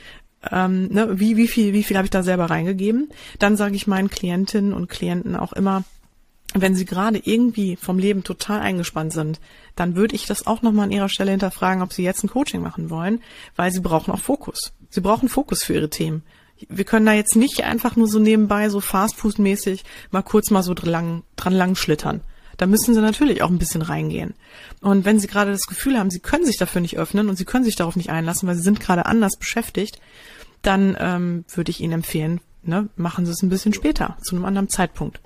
[0.53, 3.11] ähm, ne, wie, wie viel, wie viel habe ich da selber reingegeben.
[3.39, 5.85] Dann sage ich meinen Klientinnen und Klienten auch immer,
[6.55, 9.41] wenn sie gerade irgendwie vom Leben total eingespannt sind,
[9.75, 12.63] dann würde ich das auch nochmal an ihrer Stelle hinterfragen, ob sie jetzt ein Coaching
[12.63, 13.21] machen wollen,
[13.57, 14.73] weil sie brauchen auch Fokus.
[14.89, 16.23] Sie brauchen Fokus für ihre Themen.
[16.69, 20.73] Wir können da jetzt nicht einfach nur so nebenbei so Fastfood-mäßig mal kurz mal so
[20.73, 22.23] dran lang, dran lang schlittern.
[22.57, 24.33] Da müssen sie natürlich auch ein bisschen reingehen.
[24.81, 27.45] Und wenn sie gerade das Gefühl haben, sie können sich dafür nicht öffnen und sie
[27.45, 30.01] können sich darauf nicht einlassen, weil sie sind gerade anders beschäftigt,
[30.67, 34.45] dann ähm, würde ich Ihnen empfehlen, ne, machen Sie es ein bisschen später, zu einem
[34.45, 35.21] anderen Zeitpunkt.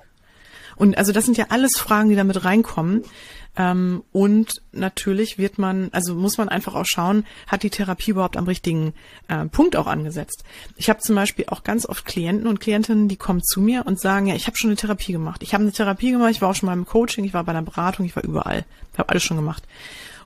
[0.75, 3.03] Und also das sind ja alles Fragen, die damit reinkommen.
[3.57, 8.37] Ähm, und natürlich wird man, also muss man einfach auch schauen, hat die Therapie überhaupt
[8.37, 8.93] am richtigen
[9.27, 10.43] äh, Punkt auch angesetzt.
[10.77, 13.99] Ich habe zum Beispiel auch ganz oft Klienten und Klientinnen, die kommen zu mir und
[13.99, 15.43] sagen, ja, ich habe schon eine Therapie gemacht.
[15.43, 17.51] Ich habe eine Therapie gemacht, ich war auch schon mal im Coaching, ich war bei
[17.51, 18.65] einer Beratung, ich war überall.
[18.93, 19.67] Ich habe alles schon gemacht.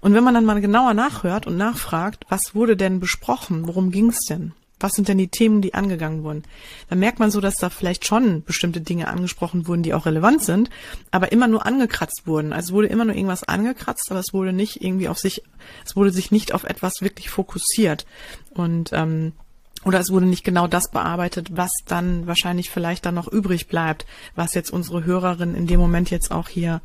[0.02, 4.20] Und wenn man dann mal genauer nachhört und nachfragt, was wurde denn besprochen, worum ging's
[4.30, 4.54] denn?
[4.86, 6.44] Was sind denn die Themen, die angegangen wurden?
[6.90, 10.44] Dann merkt man so, dass da vielleicht schon bestimmte Dinge angesprochen wurden, die auch relevant
[10.44, 10.70] sind,
[11.10, 12.54] aber immer nur angekratzt wurden.
[12.54, 15.42] Also es wurde immer nur irgendwas angekratzt, aber es wurde nicht irgendwie auf sich,
[15.84, 18.06] es wurde sich nicht auf etwas wirklich fokussiert.
[18.52, 19.34] Und ähm,
[19.84, 24.06] oder es wurde nicht genau das bearbeitet, was dann wahrscheinlich vielleicht dann noch übrig bleibt,
[24.36, 26.82] was jetzt unsere Hörerin in dem Moment jetzt auch hier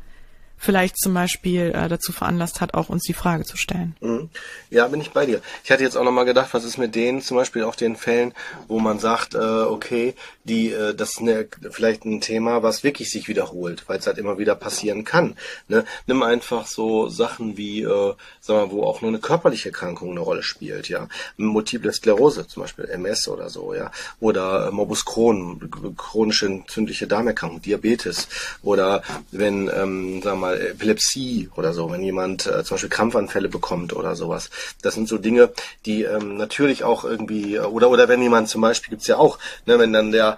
[0.61, 3.95] vielleicht zum Beispiel äh, dazu veranlasst hat, auch uns die Frage zu stellen.
[3.99, 4.29] Mhm.
[4.69, 5.41] Ja, bin ich bei dir.
[5.63, 8.33] Ich hatte jetzt auch nochmal gedacht, was ist mit denen, zum Beispiel auch den Fällen,
[8.67, 13.11] wo man sagt, äh, okay, die, äh, das ist eine, vielleicht ein Thema, was wirklich
[13.11, 15.35] sich wiederholt, weil es halt immer wieder passieren kann.
[15.67, 15.85] Ne?
[16.07, 20.19] Nimm einfach so Sachen wie, äh, sag mal, wo auch nur eine körperliche Erkrankung eine
[20.19, 21.07] Rolle spielt, ja.
[21.37, 23.91] Multiple Sklerose, zum Beispiel MS oder so, ja.
[24.19, 28.27] Oder äh, Morbus Crohn, chronische entzündliche Darmerkrankung, Diabetes.
[28.63, 33.93] Oder wenn, ähm, sag mal, Epilepsie oder so, wenn jemand äh, zum Beispiel Krampfanfälle bekommt
[33.93, 34.49] oder sowas.
[34.81, 35.51] Das sind so Dinge,
[35.85, 39.77] die ähm, natürlich auch irgendwie, oder oder wenn jemand zum Beispiel gibt's ja auch, ne,
[39.77, 40.30] wenn dann der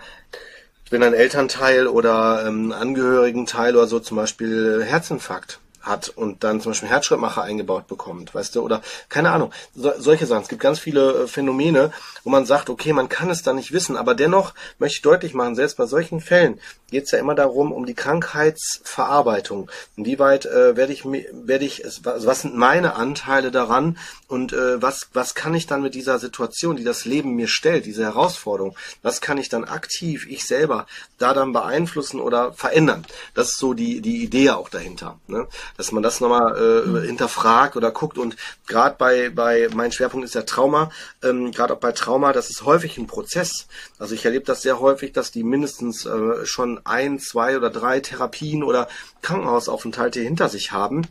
[0.90, 6.72] wenn ein Elternteil oder ähm, Angehörigenteil oder so zum Beispiel Herzinfarkt hat und dann zum
[6.72, 10.43] Beispiel Herzschrittmacher eingebaut bekommt, weißt du, oder keine Ahnung, so, solche Sachen.
[10.43, 11.91] Es gibt ganz viele äh, Phänomene,
[12.24, 15.34] wo man sagt, okay, man kann es da nicht wissen, aber dennoch möchte ich deutlich
[15.34, 19.69] machen, selbst bei solchen Fällen geht es ja immer darum, um die Krankheitsverarbeitung.
[19.98, 25.36] Inwieweit äh, werde ich, werde ich, was sind meine Anteile daran und äh, was, was
[25.36, 29.38] kann ich dann mit dieser Situation, die das Leben mir stellt, diese Herausforderung, was kann
[29.38, 30.86] ich dann aktiv, ich selber,
[31.17, 33.06] da dann beeinflussen oder verändern?
[33.34, 35.19] Das ist so die, die Idee auch dahinter.
[35.28, 35.48] Ne?
[35.78, 37.02] Dass man das nochmal äh, mhm.
[37.04, 38.36] hinterfragt oder guckt und
[38.68, 40.92] gerade bei, bei, mein Schwerpunkt ist ja Trauma,
[41.24, 43.68] ähm, gerade auch bei Trauma, das ist häufig ein Prozess.
[44.00, 48.00] Also ich erlebe das sehr häufig, dass die mindestens äh, schon ein, zwei oder drei
[48.00, 48.88] Therapien oder
[49.22, 51.08] Krankenhausaufenthalte hinter sich haben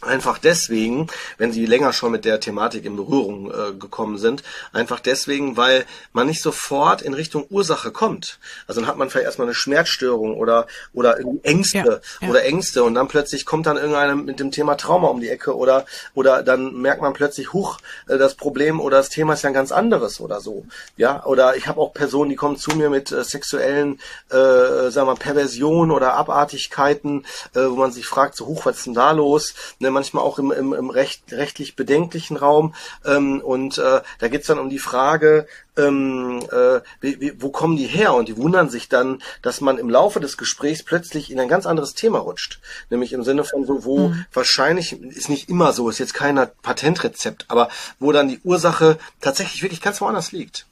[0.00, 1.08] Einfach deswegen,
[1.38, 5.86] wenn sie länger schon mit der Thematik in Berührung äh, gekommen sind, einfach deswegen, weil
[6.12, 8.38] man nicht sofort in Richtung Ursache kommt.
[8.68, 12.28] Also dann hat man vielleicht erstmal eine Schmerzstörung oder oder Ängste ja, ja.
[12.28, 15.56] oder Ängste und dann plötzlich kommt dann irgendeiner mit dem Thema Trauma um die Ecke
[15.56, 15.84] oder
[16.14, 19.54] oder dann merkt man plötzlich, huch, äh, das Problem oder das Thema ist ja ein
[19.54, 20.64] ganz anderes oder so.
[20.96, 23.98] Ja, oder ich habe auch Personen, die kommen zu mir mit äh, sexuellen,
[24.30, 28.86] äh, sagen wir, Perversionen oder Abartigkeiten, äh, wo man sich fragt, so huch, was ist
[28.86, 29.54] denn da los?
[29.80, 29.87] Ne?
[29.88, 32.74] Ne, manchmal auch im, im, im recht, rechtlich bedenklichen Raum.
[33.06, 35.46] Ähm, und äh, da geht's dann um die Frage,
[35.78, 38.12] ähm, äh, wie, wie, wo kommen die her?
[38.12, 41.64] Und die wundern sich dann, dass man im Laufe des Gesprächs plötzlich in ein ganz
[41.64, 42.60] anderes Thema rutscht.
[42.90, 44.26] Nämlich im Sinne von so, wo mhm.
[44.32, 49.62] wahrscheinlich, ist nicht immer so, ist jetzt kein Patentrezept, aber wo dann die Ursache tatsächlich
[49.62, 50.66] wirklich ganz woanders liegt.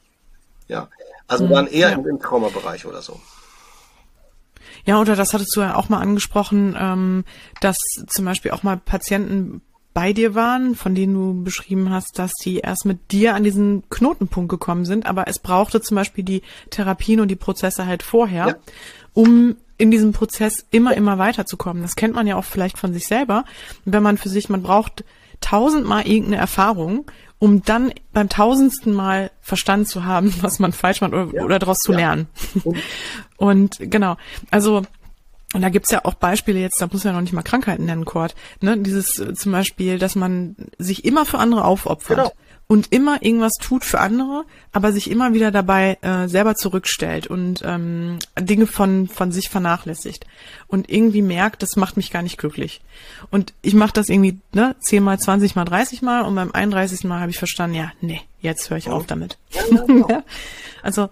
[0.67, 0.89] Ja.
[1.27, 1.95] Also mhm, dann eher ja.
[1.95, 3.19] im, im Traumabereich oder so.
[4.87, 7.25] Ja, oder das hattest du ja auch mal angesprochen, ähm,
[7.59, 9.61] dass zum Beispiel auch mal Patienten
[9.93, 13.83] bei dir waren, von denen du beschrieben hast, dass die erst mit dir an diesen
[13.89, 18.47] Knotenpunkt gekommen sind, aber es brauchte zum Beispiel die Therapien und die Prozesse halt vorher,
[18.47, 18.55] ja.
[19.13, 21.81] um in diesem Prozess immer, immer weiterzukommen.
[21.83, 23.43] Das kennt man ja auch vielleicht von sich selber.
[23.85, 25.03] Wenn man für sich, man braucht
[25.41, 31.13] tausendmal irgendeine Erfahrung, um dann beim tausendsten Mal verstanden zu haben, was man falsch macht
[31.13, 31.43] oder, ja.
[31.43, 31.99] oder daraus zu ja.
[31.99, 32.27] lernen.
[33.37, 34.17] Und genau,
[34.51, 34.83] also
[35.53, 37.85] und da gibt's ja auch Beispiele jetzt, da muss man ja noch nicht mal Krankheiten
[37.85, 38.35] nennen, Kurt.
[38.59, 38.77] Ne?
[38.79, 42.17] Dieses äh, zum Beispiel, dass man sich immer für andere aufopfert.
[42.17, 42.31] Genau
[42.67, 47.61] und immer irgendwas tut für andere, aber sich immer wieder dabei äh, selber zurückstellt und
[47.65, 50.25] ähm, Dinge von von sich vernachlässigt
[50.67, 52.81] und irgendwie merkt, das macht mich gar nicht glücklich.
[53.31, 57.05] Und ich mache das irgendwie ne, 10 mal, 20 mal, 30 mal und beim 31.
[57.05, 59.37] Mal habe ich verstanden, ja, nee, jetzt höre ich auf damit.
[60.09, 60.23] Ja,
[60.83, 61.09] also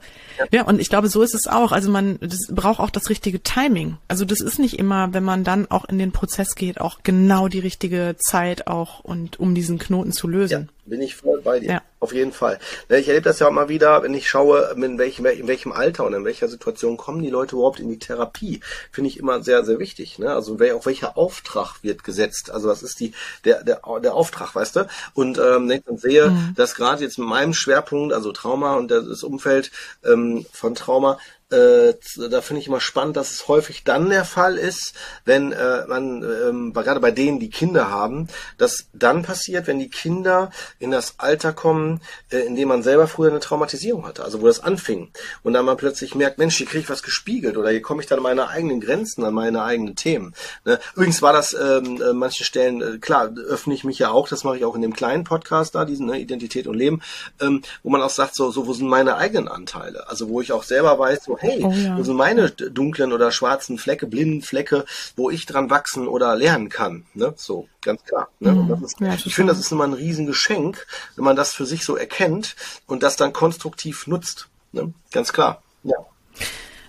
[0.52, 1.71] ja, und ich glaube, so ist es auch.
[1.71, 2.19] Also man
[2.50, 3.98] braucht auch das richtige Timing.
[4.08, 7.48] Also das ist nicht immer, wenn man dann auch in den Prozess geht, auch genau
[7.48, 10.69] die richtige Zeit auch und um diesen Knoten zu lösen.
[10.69, 11.69] Ja, bin ich voll bei dir.
[11.69, 11.82] Ja.
[12.06, 12.60] Auf jeden Fall.
[12.88, 15.71] Ne, ich erlebe das ja auch mal wieder, wenn ich schaue, in welchem, in welchem
[15.71, 18.60] Alter und in welcher Situation kommen die Leute überhaupt in die Therapie.
[18.91, 20.19] Finde ich immer sehr, sehr wichtig.
[20.19, 20.32] Ne?
[20.32, 22.52] Also auf welcher Auftrag wird gesetzt.
[22.52, 24.88] Also was ist die, der, der, der Auftrag, weißt du?
[25.15, 26.54] Und ähm, wenn ich dann sehe, mhm.
[26.56, 29.71] dass gerade jetzt meinem Schwerpunkt, also Trauma und das Umfeld
[30.03, 31.17] ähm, von Trauma,
[31.51, 31.93] äh,
[32.29, 34.93] da finde ich immer spannend, dass es häufig dann der Fall ist,
[35.25, 38.27] wenn äh, man, ähm, gerade bei denen, die Kinder haben,
[38.58, 43.08] dass dann passiert, wenn die Kinder in das Alter kommen, äh, in dem man selber
[43.08, 45.12] früher eine Traumatisierung hatte, also wo das anfing.
[45.43, 48.08] Und dann man plötzlich merkt, Mensch, hier kriege ich was gespiegelt oder hier komme ich
[48.08, 50.34] dann an meine eigenen Grenzen, an meine eigenen Themen.
[50.63, 50.79] Ne?
[50.95, 54.43] Übrigens war das ähm, äh, manchen Stellen, äh, klar, öffne ich mich ja auch, das
[54.43, 57.01] mache ich auch in dem kleinen Podcast da, diesen ne, Identität und Leben,
[57.39, 60.10] ähm, wo man auch sagt, so, so, wo sind meine eigenen Anteile?
[60.10, 61.98] Also wo ich auch selber weiß, so, hey, oh, ja.
[61.98, 66.69] wo sind meine dunklen oder schwarzen Flecke, blinden Flecke, wo ich dran wachsen oder lernen
[66.69, 67.06] kann.
[67.13, 67.34] Ne?
[67.38, 68.30] So, ganz klar.
[68.39, 68.52] Ne?
[68.54, 68.84] Mhm.
[68.84, 71.95] Ist, ja, ich finde, das ist immer ein Riesengeschenk, wenn man das für sich so
[71.95, 72.56] erkennt
[72.88, 74.48] und das dann konstruktiv nutzt.
[74.71, 74.93] Ne?
[75.12, 75.62] Ganz klar.
[75.84, 75.95] Ja.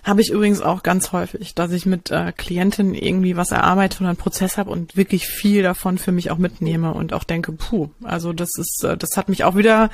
[0.07, 4.07] Habe ich übrigens auch ganz häufig, dass ich mit äh, Klientinnen irgendwie was erarbeite oder
[4.07, 7.89] einen Prozess habe und wirklich viel davon für mich auch mitnehme und auch denke, puh,
[8.03, 9.89] also das ist, äh, das hat mich auch wieder,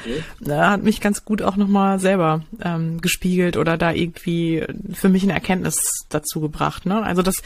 [0.45, 5.23] äh, hat mich ganz gut auch nochmal selber ähm, gespiegelt oder da irgendwie für mich
[5.23, 6.85] eine Erkenntnis dazu gebracht.
[6.85, 7.01] Ne?
[7.01, 7.41] Also das,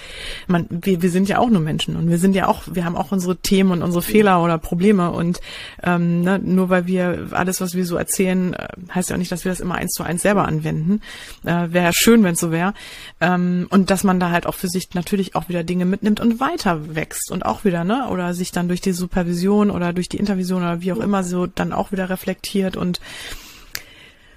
[0.47, 2.97] man, wir, wir sind ja auch nur Menschen und wir sind ja auch, wir haben
[2.97, 5.39] auch unsere Themen und unsere Fehler oder Probleme und
[5.84, 9.32] ähm, ne, nur weil wir alles, was wir so erzählen, äh, heißt ja auch nicht,
[9.32, 10.99] dass wir das immer eins zu eins selber anwenden.
[11.45, 12.74] Äh, Wäre schön, wenn es so wäre wäre.
[13.22, 16.39] Ähm, und dass man da halt auch für sich natürlich auch wieder Dinge mitnimmt und
[16.39, 18.08] weiter wächst und auch wieder, ne?
[18.10, 21.46] Oder sich dann durch die Supervision oder durch die Intervision oder wie auch immer so
[21.46, 23.00] dann auch wieder reflektiert und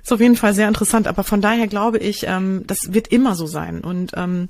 [0.03, 1.09] ist auf jeden Fall sehr interessant.
[1.09, 3.81] Aber von daher glaube ich, ähm, das wird immer so sein.
[3.81, 4.49] Und ähm,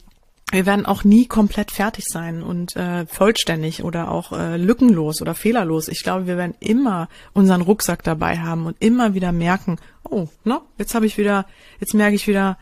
[0.51, 5.35] wir werden auch nie komplett fertig sein und äh, vollständig oder auch äh, lückenlos oder
[5.35, 5.89] fehlerlos.
[5.89, 10.61] Ich glaube, wir werden immer unseren Rucksack dabei haben und immer wieder merken, oh, ne,
[10.79, 11.47] jetzt habe ich wieder,
[11.79, 12.59] jetzt merke ich wieder,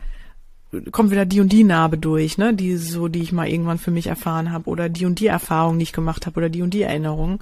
[0.91, 3.91] kommt wieder die und die Narbe durch, ne, die so, die ich mal irgendwann für
[3.91, 6.73] mich erfahren habe oder die und die Erfahrung, die ich gemacht habe oder die und
[6.73, 7.39] die Erinnerung.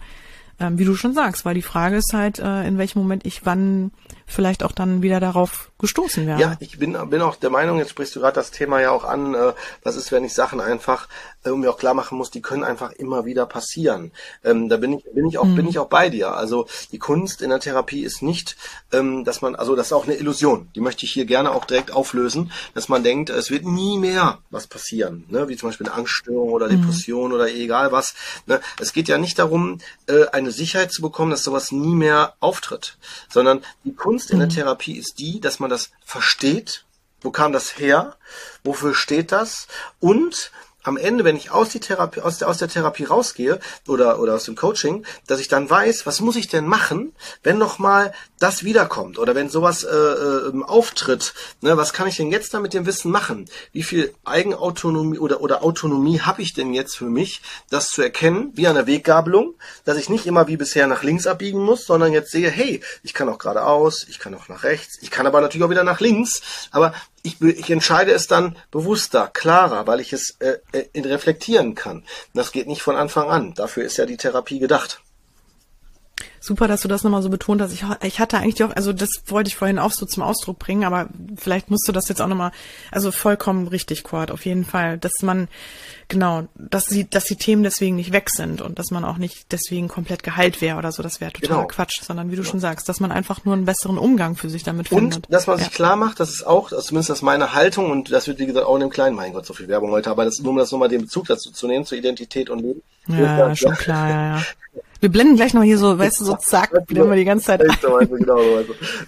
[0.60, 3.46] Ähm, wie du schon sagst, weil die Frage ist halt, äh, in welchem Moment ich
[3.46, 3.92] wann
[4.28, 6.42] vielleicht auch dann wieder darauf gestoßen werde.
[6.42, 9.06] Ja, ich bin, bin auch der Meinung, jetzt sprichst du gerade das Thema ja auch
[9.06, 11.08] an, äh, was ist, wenn ich Sachen einfach,
[11.44, 14.12] äh, um mir auch klar machen muss, die können einfach immer wieder passieren.
[14.44, 15.56] Ähm, da bin ich, bin ich auch, mhm.
[15.56, 16.36] bin ich auch bei dir.
[16.36, 18.58] Also die Kunst in der Therapie ist nicht,
[18.92, 21.66] ähm, dass man, also das ist auch eine Illusion, die möchte ich hier gerne auch
[21.66, 25.48] direkt auflösen, dass man denkt, es wird nie mehr was passieren, ne?
[25.48, 26.82] wie zum Beispiel eine Angststörung oder mhm.
[26.82, 27.36] Depression mhm.
[27.36, 28.14] oder egal was.
[28.46, 28.60] Ne?
[28.80, 32.98] Es geht ja nicht darum, äh, eine Sicherheit zu bekommen, dass sowas nie mehr auftritt,
[33.30, 34.54] sondern die Kunst in der mhm.
[34.54, 36.86] Therapie ist die, dass man das versteht.
[37.22, 38.18] Wo kam das her?
[38.64, 39.68] Wofür steht das?
[40.00, 40.52] Und
[40.88, 44.36] am Ende, wenn ich aus, die Therapie, aus, der, aus der Therapie rausgehe oder, oder
[44.36, 48.64] aus dem Coaching, dass ich dann weiß, was muss ich denn machen, wenn nochmal das
[48.64, 51.34] wiederkommt oder wenn sowas äh, äh, auftritt.
[51.62, 53.50] Ne, was kann ich denn jetzt da mit dem Wissen machen?
[53.74, 58.52] Wie viel Eigenautonomie oder, oder Autonomie habe ich denn jetzt für mich, das zu erkennen,
[58.54, 62.14] wie an der Weggabelung, dass ich nicht immer wie bisher nach links abbiegen muss, sondern
[62.14, 65.42] jetzt sehe, hey, ich kann auch geradeaus, ich kann auch nach rechts, ich kann aber
[65.42, 66.94] natürlich auch wieder nach links, aber
[67.24, 72.04] ich, ich entscheide es dann bewusster, klarer, weil ich es äh, äh, reflektieren kann.
[72.34, 73.54] Das geht nicht von Anfang an.
[73.54, 75.02] Dafür ist ja die Therapie gedacht.
[76.48, 77.74] Super, dass du das nochmal so betont hast.
[77.74, 80.86] Ich, ich hatte eigentlich auch, also das wollte ich vorhin auch so zum Ausdruck bringen,
[80.86, 82.52] aber vielleicht musst du das jetzt auch nochmal,
[82.90, 85.50] also vollkommen richtig, Quad, auf jeden Fall, dass man,
[86.08, 89.52] genau, dass sie, dass die Themen deswegen nicht weg sind und dass man auch nicht
[89.52, 91.68] deswegen komplett geheilt wäre oder so, das wäre total genau.
[91.68, 92.48] Quatsch, sondern wie du ja.
[92.50, 95.26] schon sagst, dass man einfach nur einen besseren Umgang für sich damit findet.
[95.28, 98.10] Und dass man sich klar macht, das ist auch, zumindest das ist meine Haltung und
[98.10, 100.24] das wird wie gesagt auch in dem Kleinen, mein Gott, so viel Werbung heute, aber
[100.24, 102.82] das nur um das nochmal den Bezug dazu zu nehmen, zur Identität und Leben.
[103.10, 104.44] Ja, schon klar, ja, ja.
[105.00, 107.62] Wir blenden gleich noch hier so, weißt du, so zack, blenden wir die ganze Zeit
[107.62, 107.78] ein.
[107.82, 108.00] Genau,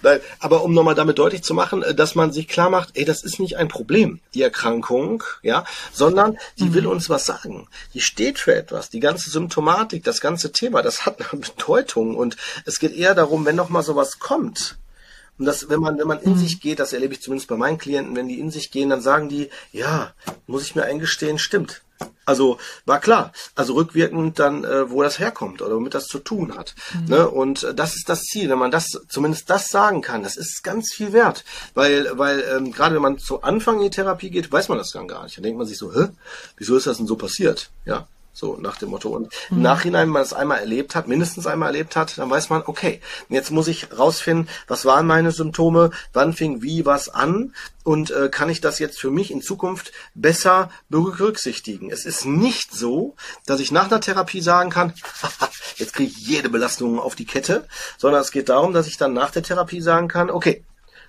[0.02, 3.04] Nein, aber um nochmal damit deutlich zu machen, äh, dass man sich klar macht, ey,
[3.04, 6.74] das ist nicht ein Problem, die Erkrankung, ja, sondern die mhm.
[6.74, 7.68] will uns was sagen.
[7.94, 8.90] Die steht für etwas.
[8.90, 13.44] Die ganze Symptomatik, das ganze Thema, das hat eine Bedeutung und es geht eher darum,
[13.44, 14.76] wenn noch mal sowas kommt,
[15.40, 16.36] und das, wenn man, wenn man in mhm.
[16.36, 19.00] sich geht, das erlebe ich zumindest bei meinen Klienten, wenn die in sich gehen, dann
[19.00, 20.12] sagen die, ja,
[20.46, 21.80] muss ich mir eingestehen, stimmt.
[22.26, 26.56] Also war klar, also rückwirkend dann, äh, wo das herkommt oder womit das zu tun
[26.56, 26.74] hat.
[26.94, 27.04] Mhm.
[27.06, 27.28] Ne?
[27.28, 30.62] Und äh, das ist das Ziel, wenn man das zumindest das sagen kann, das ist
[30.62, 34.52] ganz viel wert, weil weil ähm, gerade wenn man zu Anfang in die Therapie geht,
[34.52, 35.36] weiß man das dann gar nicht.
[35.36, 36.08] Dann denkt man sich so, hä,
[36.56, 37.70] wieso ist das denn so passiert?
[37.84, 39.10] Ja, so nach dem Motto.
[39.10, 39.56] Und mhm.
[39.56, 42.62] im Nachhinein, wenn man es einmal erlebt hat, mindestens einmal erlebt hat, dann weiß man,
[42.66, 48.10] okay, jetzt muss ich rausfinden, was waren meine Symptome, wann fing wie was an und
[48.10, 51.90] äh, kann ich das jetzt für mich in Zukunft besser berücksichtigen.
[51.90, 53.16] Es ist nicht so,
[53.46, 54.92] dass ich nach einer Therapie sagen kann,
[55.76, 57.66] jetzt kriege ich jede Belastung auf die Kette,
[57.98, 60.64] sondern es geht darum, dass ich dann nach der Therapie sagen kann, okay,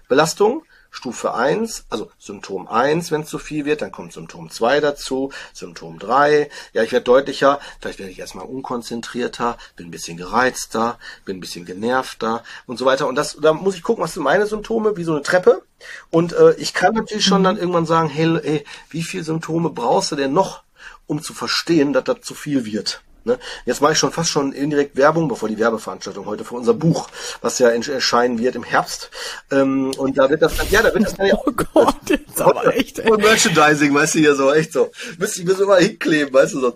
[0.07, 4.82] Belastung, Stufe 1, also Symptom 1, wenn es zu viel wird, dann kommt Symptom 2
[4.82, 10.17] dazu, Symptom 3, ja, ich werde deutlicher, vielleicht werde ich erstmal unkonzentrierter, bin ein bisschen
[10.17, 13.08] gereizter, bin ein bisschen genervter und so weiter.
[13.08, 15.63] Und das, da muss ich gucken, was sind meine Symptome, wie so eine Treppe.
[16.10, 20.12] Und äh, ich kann natürlich schon dann irgendwann sagen, hey, hey, wie viele Symptome brauchst
[20.12, 20.63] du denn noch,
[21.08, 23.01] um zu verstehen, dass das zu viel wird?
[23.23, 23.38] Ne?
[23.65, 27.07] Jetzt mache ich schon fast schon indirekt Werbung, bevor die Werbeveranstaltung heute für unser Buch,
[27.41, 29.12] was ja erscheinen wird im Herbst.
[29.51, 32.41] Ähm, und da wird das dann, ja, da wird das dann ja Oh Gott, jetzt
[32.41, 32.99] aber echt.
[32.99, 33.12] Ey.
[33.12, 34.91] Und Merchandising, weißt du, hier so, echt so.
[35.19, 36.75] Müsste ich mir so mal hinkleben, weißt du, so,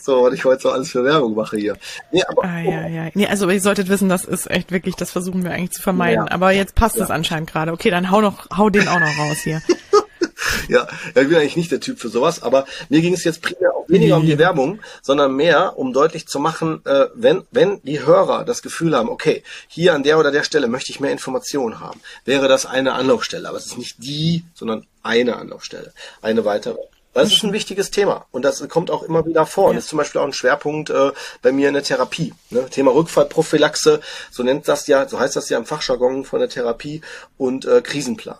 [0.00, 1.76] so, was ich heute so alles für Werbung mache hier.
[2.12, 3.10] Nee, aber, ah, ja, ja.
[3.12, 6.26] Nee, also ihr solltet wissen, das ist echt wirklich, das versuchen wir eigentlich zu vermeiden.
[6.26, 6.32] Ja.
[6.32, 7.72] Aber jetzt passt es anscheinend gerade.
[7.72, 9.60] Okay, dann hau noch, hau den auch noch raus hier.
[10.68, 13.74] ja, ich bin eigentlich nicht der Typ für sowas, aber mir ging es jetzt primär
[13.74, 18.04] auch weniger um die Werbung, sondern mehr, um deutlich zu machen, äh, wenn, wenn die
[18.04, 21.80] Hörer das Gefühl haben, okay, hier an der oder der Stelle möchte ich mehr Informationen
[21.80, 23.48] haben, wäre das eine Anlaufstelle.
[23.48, 25.92] Aber es ist nicht die, sondern eine Anlaufstelle,
[26.22, 26.78] eine weitere.
[27.14, 29.66] Das ist ein wichtiges Thema und das kommt auch immer wieder vor.
[29.66, 29.70] Ja.
[29.70, 32.34] Und ist zum Beispiel auch ein Schwerpunkt äh, bei mir in der Therapie.
[32.50, 32.68] Ne?
[32.68, 34.00] Thema Rückfallprophylaxe,
[34.32, 37.02] so nennt das ja, so heißt das ja im Fachjargon von der Therapie
[37.36, 38.38] und äh, Krisenplan.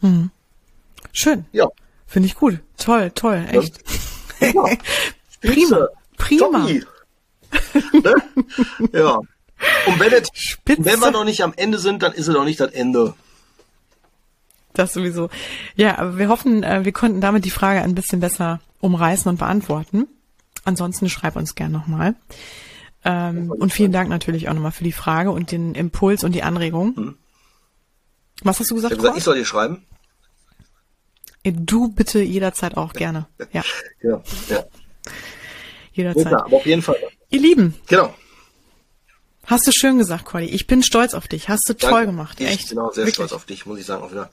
[0.00, 0.30] Mhm.
[1.12, 1.46] Schön.
[1.52, 1.68] Ja.
[2.06, 2.60] Finde ich gut.
[2.78, 3.80] Toll, toll, echt.
[4.40, 4.64] Ja.
[5.40, 5.88] Prima.
[6.18, 6.58] Prima.
[6.58, 6.82] ne?
[8.92, 9.18] Ja.
[9.86, 10.28] Und wenn, es,
[10.66, 13.14] wenn wir noch nicht am Ende sind, dann ist es noch nicht das Ende.
[14.74, 15.30] Das sowieso.
[15.74, 19.38] Ja, aber wir hoffen, äh, wir konnten damit die Frage ein bisschen besser umreißen und
[19.38, 20.06] beantworten.
[20.64, 22.14] Ansonsten schreib uns gern nochmal.
[23.04, 26.42] Ähm, und vielen Dank natürlich auch nochmal für die Frage und den Impuls und die
[26.42, 26.96] Anregung.
[26.96, 27.14] Hm.
[28.42, 28.92] Was hast du gesagt?
[28.92, 29.86] Ich, gesagt, ich soll dir schreiben.
[31.52, 33.26] Du bitte jederzeit auch gerne.
[33.52, 33.62] Ja.
[34.00, 34.22] genau.
[34.48, 34.64] Ja.
[35.92, 36.32] Jederzeit.
[36.32, 36.96] Ja, aber auf jeden Fall.
[37.30, 37.74] Ihr Lieben.
[37.88, 38.14] Genau.
[39.46, 40.46] Hast du schön gesagt, Cordy.
[40.46, 41.48] Ich bin stolz auf dich.
[41.48, 42.06] Hast du toll Danke.
[42.06, 42.40] gemacht.
[42.40, 42.68] Ich Echt.
[42.70, 43.14] genau sehr Wirklich.
[43.14, 44.02] stolz auf dich, muss ich sagen.
[44.02, 44.30] Auch wieder.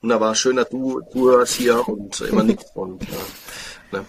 [0.00, 0.34] Wunderbar.
[0.34, 4.06] Schön, dass du zuhörst hier und immer nichts und ja, ne?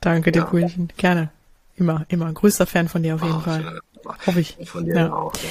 [0.00, 0.44] Danke dir, ja.
[0.44, 0.92] Coolchen.
[0.96, 1.30] Gerne.
[1.76, 2.32] Immer, immer.
[2.32, 3.80] Größter Fan von dir auf jeden oh, Fall.
[4.26, 4.56] Hoffe ich.
[4.64, 5.12] Von dir ja.
[5.12, 5.34] auch.
[5.34, 5.48] Ja.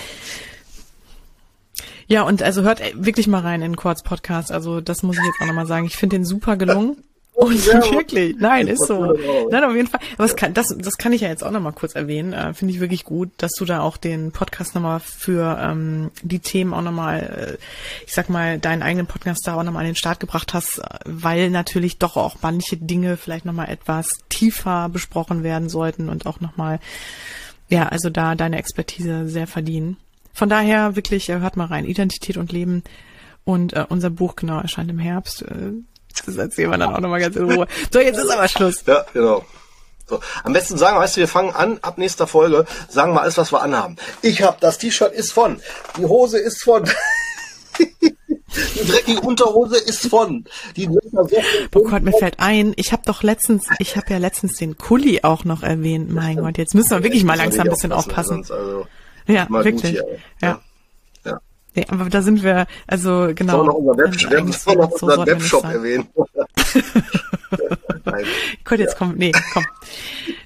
[2.10, 4.52] Ja, und also hört wirklich mal rein in Quartz Podcast.
[4.52, 5.86] Also das muss ich jetzt auch nochmal sagen.
[5.86, 7.04] Ich finde den super gelungen.
[7.34, 9.16] Und ja, wirklich, nein, ist so.
[9.50, 10.02] Nein, auf jeden Fall.
[10.16, 12.34] Aber das kann, das, das kann ich ja jetzt auch nochmal kurz erwähnen.
[12.34, 16.40] Äh, Finde ich wirklich gut, dass du da auch den Podcast nochmal für ähm, die
[16.40, 19.96] Themen auch nochmal, äh, ich sag mal, deinen eigenen Podcast da auch nochmal an den
[19.96, 25.70] Start gebracht hast, weil natürlich doch auch manche Dinge vielleicht nochmal etwas tiefer besprochen werden
[25.70, 26.80] sollten und auch nochmal,
[27.70, 29.96] ja, also da deine Expertise sehr verdienen.
[30.34, 32.84] Von daher wirklich, äh, hört mal rein, Identität und Leben.
[33.44, 35.42] Und äh, unser Buch, genau, erscheint im Herbst.
[35.42, 35.72] Äh,
[36.26, 37.68] das erzählen wir dann auch nochmal ganz in Ruhe.
[37.92, 38.84] So, jetzt ist aber Schluss.
[38.86, 39.44] Ja, genau.
[40.08, 40.20] So.
[40.44, 43.52] Am besten sagen, weißt du, wir fangen an, ab nächster Folge, sagen wir alles, was
[43.52, 43.96] wir anhaben.
[44.24, 45.62] Ich hab, das T-Shirt ist von,
[45.98, 46.84] die Hose ist von,
[47.80, 53.68] die dreckige Unterhose ist von, die Oh Gott, mir fällt ein, ich habe doch letztens,
[53.78, 56.12] ich habe ja letztens den Kuli auch noch erwähnt.
[56.12, 58.46] Mein Gott, jetzt müssen wir wirklich mal langsam ein bisschen aufpassen.
[58.50, 58.88] Also
[59.30, 59.92] ja, wirklich.
[59.92, 60.06] Hier,
[60.42, 60.60] ja.
[61.26, 61.40] ja.
[61.76, 63.62] Nee, aber da sind wir, also genau.
[63.62, 66.08] Unser Web, wir haben noch so unseren Webshop erwähnt.
[68.66, 69.66] Gut, jetzt komm, nee, komm.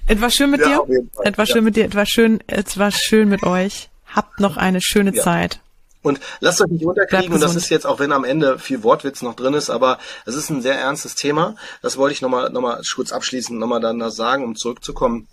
[0.06, 1.06] Etwas schön mit ja, dir.
[1.22, 1.84] Etwas schön mit dir.
[1.84, 3.88] Etwas schön, etwas schön mit euch.
[4.06, 5.60] Habt noch eine schöne Zeit.
[6.02, 9.22] Und lasst euch nicht unterkriegen, und das ist jetzt, auch wenn am Ende viel Wortwitz
[9.22, 11.56] noch drin ist, aber es ist ein sehr ernstes Thema.
[11.80, 15.26] Das wollte ich nochmal, nochmal kurz abschließend nochmal dann da sagen, um zurückzukommen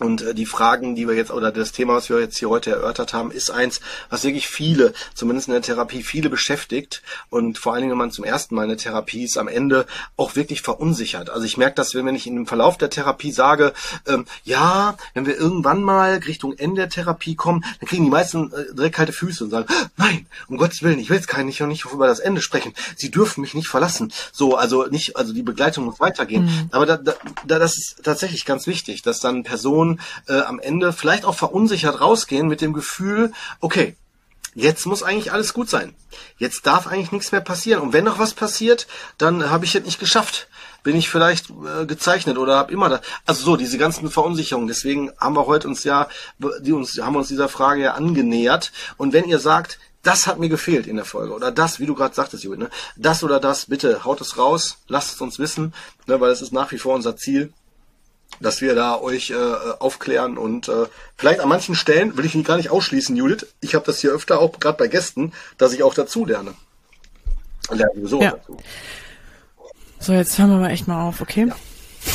[0.00, 2.70] und äh, die Fragen, die wir jetzt, oder das Thema, was wir jetzt hier heute
[2.70, 7.02] erörtert haben, ist eins, was wirklich viele, zumindest in der Therapie, viele beschäftigt.
[7.28, 9.86] Und vor allen Dingen, wenn man zum ersten Mal in der Therapie ist, am Ende
[10.16, 11.30] auch wirklich verunsichert.
[11.30, 13.74] Also ich merke das, wenn ich in dem Verlauf der Therapie sage,
[14.06, 18.52] ähm, ja, wenn wir irgendwann mal Richtung Ende der Therapie kommen, dann kriegen die meisten
[18.52, 21.60] äh, direkt kalte Füße und sagen, nein, um Gottes Willen, ich will jetzt gar nicht,
[21.60, 22.72] nicht über das Ende sprechen.
[22.96, 24.12] Sie dürfen mich nicht verlassen.
[24.32, 26.44] So, also nicht, also die Begleitung muss weitergehen.
[26.44, 26.68] Mhm.
[26.70, 30.92] Aber da, da, das ist tatsächlich ganz wichtig, dass dann Personen Personen äh, am Ende
[30.92, 33.96] vielleicht auch verunsichert rausgehen mit dem Gefühl, okay,
[34.54, 35.94] jetzt muss eigentlich alles gut sein.
[36.38, 37.82] Jetzt darf eigentlich nichts mehr passieren.
[37.82, 38.86] Und wenn noch was passiert,
[39.18, 40.48] dann habe ich es nicht geschafft.
[40.82, 43.00] Bin ich vielleicht äh, gezeichnet oder habe immer da.
[43.26, 44.66] Also so, diese ganzen Verunsicherungen.
[44.66, 46.08] Deswegen haben wir heute uns ja,
[46.62, 48.72] die uns, haben uns dieser Frage ja angenähert.
[48.96, 51.34] Und wenn ihr sagt, das hat mir gefehlt in der Folge.
[51.34, 52.70] Oder das, wie du gerade sagtest, Judith, ne?
[52.96, 55.74] Das oder das, bitte haut es raus, lasst es uns wissen,
[56.06, 56.18] ne?
[56.18, 57.52] weil es ist nach wie vor unser Ziel
[58.38, 59.34] dass wir da euch äh,
[59.78, 63.46] aufklären und äh, vielleicht an manchen Stellen will ich gar nicht ausschließen, Judith.
[63.60, 66.54] Ich habe das hier öfter auch gerade bei Gästen, dass ich auch dazu lerne.
[67.70, 68.30] Lerne sowieso ja.
[68.32, 68.56] dazu.
[69.98, 71.46] So, jetzt hören wir mal echt mal auf, okay?
[71.48, 71.56] Ja,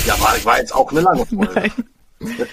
[0.08, 1.72] ja war, war jetzt auch eine lange Folge.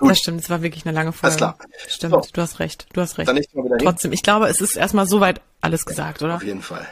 [0.00, 1.26] das stimmt, es war wirklich eine lange Folge.
[1.26, 1.58] Alles klar.
[1.86, 2.30] Stimmt, so.
[2.32, 3.28] du hast recht, du hast recht.
[3.28, 6.36] Dann nicht mal wieder Trotzdem, ich glaube, es ist erstmal soweit alles gesagt, oder?
[6.36, 6.86] Auf jeden Fall.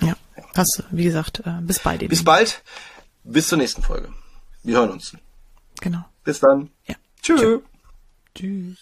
[0.00, 0.14] Ja,
[0.54, 2.06] hast wie gesagt, äh, bis bald.
[2.06, 2.62] Bis bald,
[3.22, 4.10] bis zur nächsten Folge.
[4.64, 5.14] Wir hören uns.
[5.82, 6.06] Genau.
[6.24, 6.70] Bis dann.
[6.86, 6.94] Ja.
[7.20, 7.60] Tschüss.
[8.34, 8.78] Tschüss.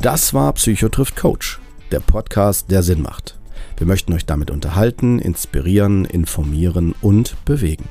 [0.00, 1.60] Das war Psychotrift Coach,
[1.90, 3.38] der Podcast, der Sinn macht.
[3.76, 7.90] Wir möchten euch damit unterhalten, inspirieren, informieren und bewegen.